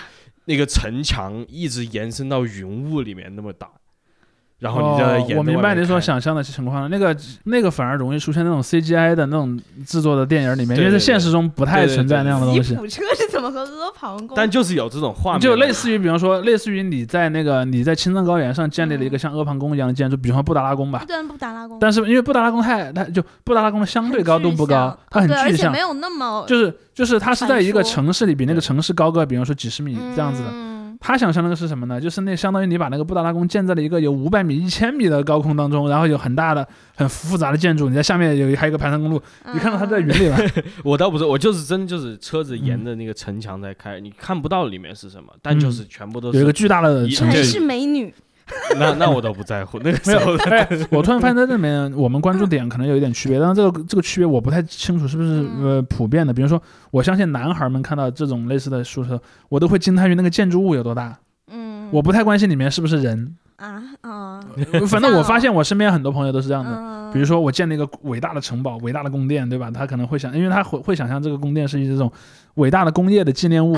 [0.46, 3.70] 那个城墙一直延伸到云雾里面那么大，
[4.64, 7.14] 然后你就在哦我明白你所想象的情况了，那个
[7.44, 12.70] 那个反而容易出现那种 CGI 的那种制作的电影里面，因为在现实中不太存在那样的东西。
[12.70, 14.34] 吉普车是怎么和阿房宫？
[14.38, 21.04] 但就是有这种画面，就类似于，比方说，类似于你在那个你在青藏高原上建立了一个像阿房宫一样的建筑，比方说布达拉宫吧。
[21.06, 30.48] 对布达拉宫，但是因为布达拉宫太，它就布达拉宫的相对高度不高，它很，而具象且没，有那么就是就是它是在一个城市里比那个城市高个，比方说几十米这样子的。
[30.52, 30.73] 嗯
[31.06, 32.00] 他想象那个是什么呢？
[32.00, 36.66] 就是那相当于你把那个布达拉宫建在了一个有五百米、一千米的高空当中，然后有很大的、
[36.96, 39.22] 很复杂的建筑，你在下面有一还有一个盘山公路，
[39.54, 40.38] 你看到它在云里了。
[40.82, 47.44] 我倒不是，我就是真就是车子沿嗯着那个城墙在开，你看不到里面是什么，但就是全部都是有一个巨大的全城市。
[47.44, 48.14] 是美女，
[48.78, 56.34] 那那我倒不在乎，那个没有时候，哎，我突然发现在这里面我们关注点可能有一点区别，但是这个这个区别我不太清楚是不是嗯呃普遍的。
[56.34, 56.62] 比如说，
[56.92, 61.18] 我相信男孩们看到这种类似的书的时候，我都会惊叹于那个建筑物有多大，
[61.52, 63.36] 嗯，我不太关心里面是不是人。
[63.56, 64.42] 啊啊，
[64.90, 66.72] 反正我发现我身边很多朋友都是这样的。
[66.72, 69.70] 嗯比如说我建了一个伟大的城堡、伟大的宫殿，对吧？
[69.70, 72.12] 他可能会想，因为他会会想象这个宫殿是一这种
[72.56, 73.78] 伟大的工业的纪念物，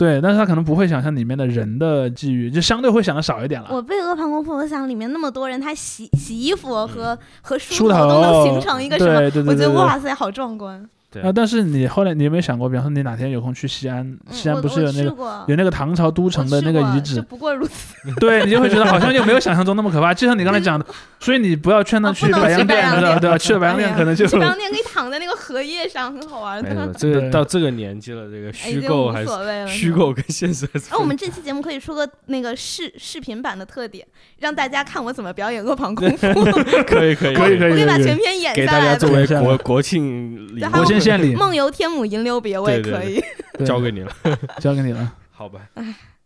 [0.00, 3.68] 对，但是他可能不会想象里面的人的际遇，就相对会想的少一点了。
[3.70, 9.20] 我被阿房宫赋，我想里面那么多人，他洗洗衣服和和梳头都能形成一个什么？
[9.20, 10.88] 对对对我觉得哇塞，好壮观。
[11.10, 17.20] 对啊，但是你后来你有没有想过，比方说你哪天有空去西安，嗯西安不是有那个有那个唐朝都城的那个遗址？
[17.22, 17.94] 不过如此。
[18.20, 20.14] 对你就会觉得好像又没有想象中那么可怕。
[20.14, 20.86] 就像你刚才讲的，
[21.20, 23.08] 所以你不要劝他去白洋淀，去白洋对吧？
[23.08, 23.38] 淀对吧？
[23.38, 26.92] 去了白洋淀可能就去白洋淀可以躺在那个荷叶上，很好玩没有。
[26.94, 29.66] 这个到这个年纪了，这个哎虚构还是所谓了。
[29.66, 34.06] 虚构跟现实还是哎，我们这期节目可以出个那个视视频版的特点，
[34.38, 36.44] 让大家看我怎么表演阿房宫夫。
[36.86, 38.96] 可以可以可以可以我可以把全篇演给大家下来。
[38.96, 40.99] 作为对国国庆国庆
[41.36, 43.22] 梦游天母吟留别，我也可以。
[43.64, 44.12] 交给你了，
[44.60, 45.12] 交给你了。
[45.30, 45.60] 好吧？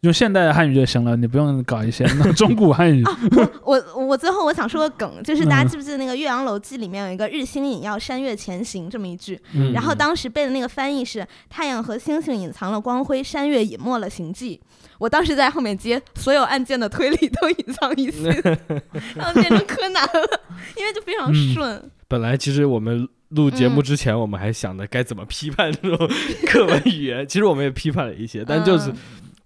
[0.00, 3.02] 用现代汉语就行了，你不用搞一些那种中古汉语。
[3.64, 14.60] 我我最后我想说个梗，就是大家嗯记不记得那个《岳阳楼记》里面有一个“日星隐曜，山岳前行”这么一句，嗯然后当时背的那个翻译是“太阳和星星隐藏了光辉，山岳隐没了行迹”。
[14.98, 18.26] 我当时在后面接所有案件的推理都隐藏一线，
[19.16, 20.40] 然后变成柯南了，
[20.76, 21.90] 因为就非常嗯顺。
[22.06, 23.82] 本来其实我们录节目嗯。
[23.82, 26.08] 之前，我们还想着该怎么批判这种
[26.46, 28.96] 课文语言， 其实我们也批判了一些，但就是嗯。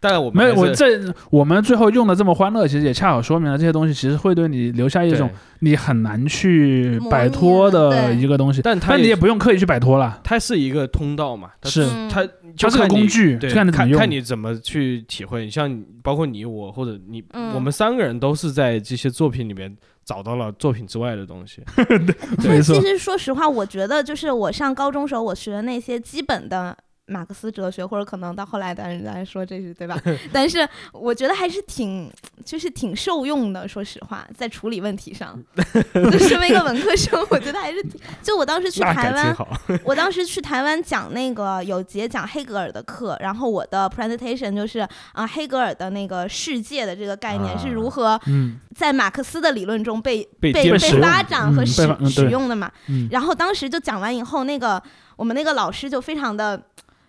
[0.00, 5.28] 当然我们没有，我这我们最后用的这么欢乐，其实也恰好说明了这些东西其实会对你留下一种
[5.58, 8.62] 你很难去摆脱的一个东西。
[8.62, 11.82] 但它但你也也不用刻意去摆脱了，它是一个通道嘛，它是。
[11.82, 12.08] 嗯。
[12.08, 12.24] 它
[12.56, 13.98] 它是个工具，对，看你怎么用。
[13.98, 15.50] 看看你怎么去体会。
[15.50, 17.52] 像包括你我或者你，嗯。
[17.54, 19.76] 我们三个人都是在这些作品里面
[20.08, 21.62] 找到了作品之外的东西。
[22.48, 26.74] 没错其，实说实话，我觉得就是我上高中时候我学的那些基本的。
[27.08, 29.98] 马克思哲学，或者可能到后来的人来说这是对吧？
[30.32, 32.10] 但是我觉得还是挺，
[32.44, 33.66] 就是挺受用的。
[33.66, 35.36] 说实话，在处理问题上，
[36.12, 38.00] 就身为一个文科生，我觉得还是挺。
[38.22, 39.36] 就我当时去台湾，
[39.84, 52.70] 我当时去台湾讲那个有节讲黑格尔的课，然后我的 presentation 就是啊、黑格尔的那个世界的这个概念啊是如何嗯，在马克思的理论中被被被发展和嗯使嗯使用的嘛。
[52.88, 54.82] 嗯，然后当时就讲完以后，那个
[55.16, 56.60] 我们那个老师就非常的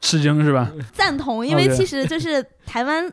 [0.01, 0.71] 吃惊是吧？
[0.93, 3.11] 赞同，因为其实就是台湾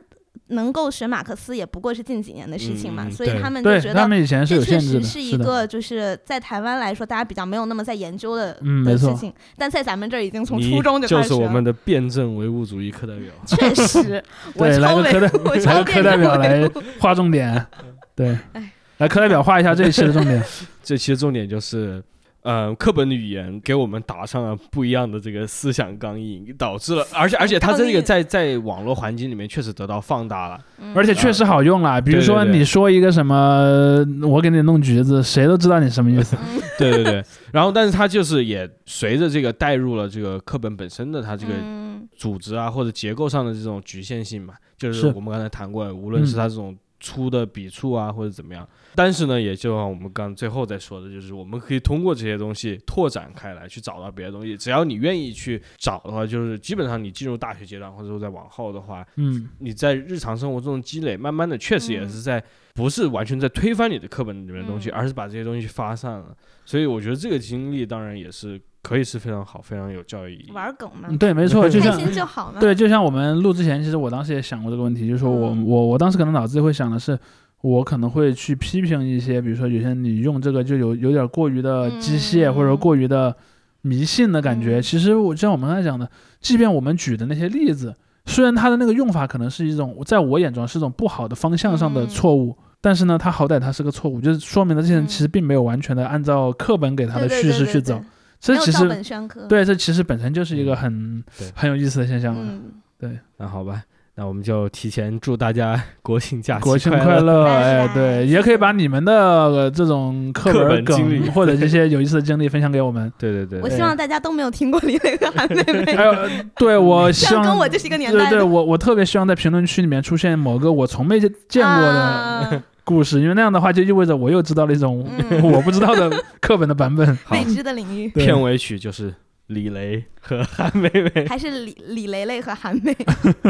[0.48, 3.94] 能够学马克思，也不过是近几年的事情嘛，嗯所以他们就觉得。
[3.94, 11.36] 他们以前是这确有限制的，实是一，个，就是在台湾来说，大家比较没有那么在研究的、嗯没错的事情，但在咱们这儿已经从初中就就开始了。
[11.36, 13.32] 是我们的辩证唯物主义课代表。
[13.46, 14.22] 确实，
[14.54, 17.66] 我对，来超个课代， 来超个课代表来辩证维划重点，
[18.14, 20.40] 对哎，来课代表画一下这一期的重点。
[20.84, 22.00] 这期的重点就是，
[22.46, 30.60] 呃，课本的语言给我们打上了不一样的这个思想钢印，导致了，而且而且它这个在在网络环境里面确实得到放大了。
[30.78, 30.94] 嗯。
[30.94, 36.36] 而且确实好用啦，比如说你说一个什么，我给你弄橘子，谁都知道你什么意思。
[36.36, 36.62] 嗯。
[36.78, 42.06] 对对对，然后但是它就是也随着这个带入了这个课本本身的它这个嗯。
[42.16, 45.06] 组织啊或者结构上的这种局限性嘛，就是是。
[45.08, 54.56] 我们刚才谈过的，无论是嗯它这种粗的笔触啊或者怎么样，但是呢，也就像我们刚最后再说的，就是我们可以通过这些东西拓展开来，去找到别的东西。
[54.56, 62.42] 只要你愿意去找的话，就是基本上你进入大学阶段或者说再往后的话，嗯，你在日常生活中的积累，慢慢的确实也嗯是在
[62.74, 66.36] 不是完全在推翻你的课本里面的东西，嗯而是把这些东西发散了。
[66.64, 70.52] 所以我觉得这个经历当然也是可以是非常好、非常有教育意义。
[70.52, 72.60] 玩梗嘛嗯，对，没错，就开像心就好嘛。
[72.60, 77.18] 对，就像我们录之前，其实我当时也想过这个问题，就是说我嗯我我当时可能脑子里会想的是，
[77.62, 83.34] 我可能会去批评一些，比如说有些你用这个就有有点过于的机械，或者说嗯过于的
[83.82, 84.78] 迷信的感觉。
[84.78, 86.08] 嗯其实我就像我们刚才讲的，
[86.40, 87.92] 即便我们举的那些例子，
[88.26, 92.56] 虽然它的那个用法可能是一种在我眼中是一种不好的方向上的嗯错误。
[92.80, 98.00] 但是呢，它好歹它是个错误，就是说明了这些人嗯其实并没有完全的按照课本给他的叙事去走，
[98.40, 102.58] 照其实本宣科。，对，这其实本身就是一个嗯很对很有意思的现象了。
[102.98, 103.82] 对，那好吧，
[104.14, 107.44] 那我们就提前祝大家国庆假期国庆快快乐！
[107.44, 113.12] 拜哎，对，也可以把你们的呃这种课课本本经历梗或者这些有意思的经历分享给我们。
[113.18, 121.30] 对对对对我希望大家都没有听过李磊和韩妹妹， 还有，呃对我希望跟望我就是一个年对对，我我特别希望在评论区里面出现某个我从没见
[121.62, 126.08] 过的啊故事，因为那样的话就意味着我又知道了一种嗯 我不知道的
[126.40, 127.04] 课本的版本。
[127.26, 129.12] 好未知的领域，片尾曲就是
[129.48, 131.26] 李雷和韩梅梅。
[131.26, 132.96] 还是李李雷雷和韩梅。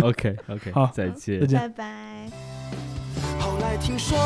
[0.00, 1.46] OK OK，好再见再。
[1.46, 1.60] 见。
[1.60, 1.84] 拜拜。
[3.38, 4.16] 后来听说，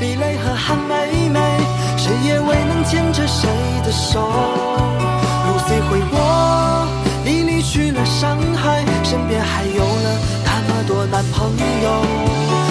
[0.00, 1.38] 李雷和韩梅梅，
[1.96, 3.48] 谁也未能牵着谁
[3.84, 4.20] 的手。
[4.20, 6.86] 路虽回国，
[7.24, 11.48] 你离去了上海，身边还有了那么多男朋
[11.82, 12.69] 友。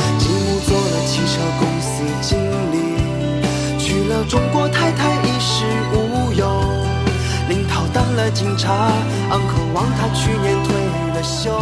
[4.10, 5.64] 了中国太太衣食
[5.94, 6.64] 无忧。
[7.48, 8.92] 领导当了警察，
[9.30, 10.76] 昂渴望他去年退
[11.14, 11.62] 了休。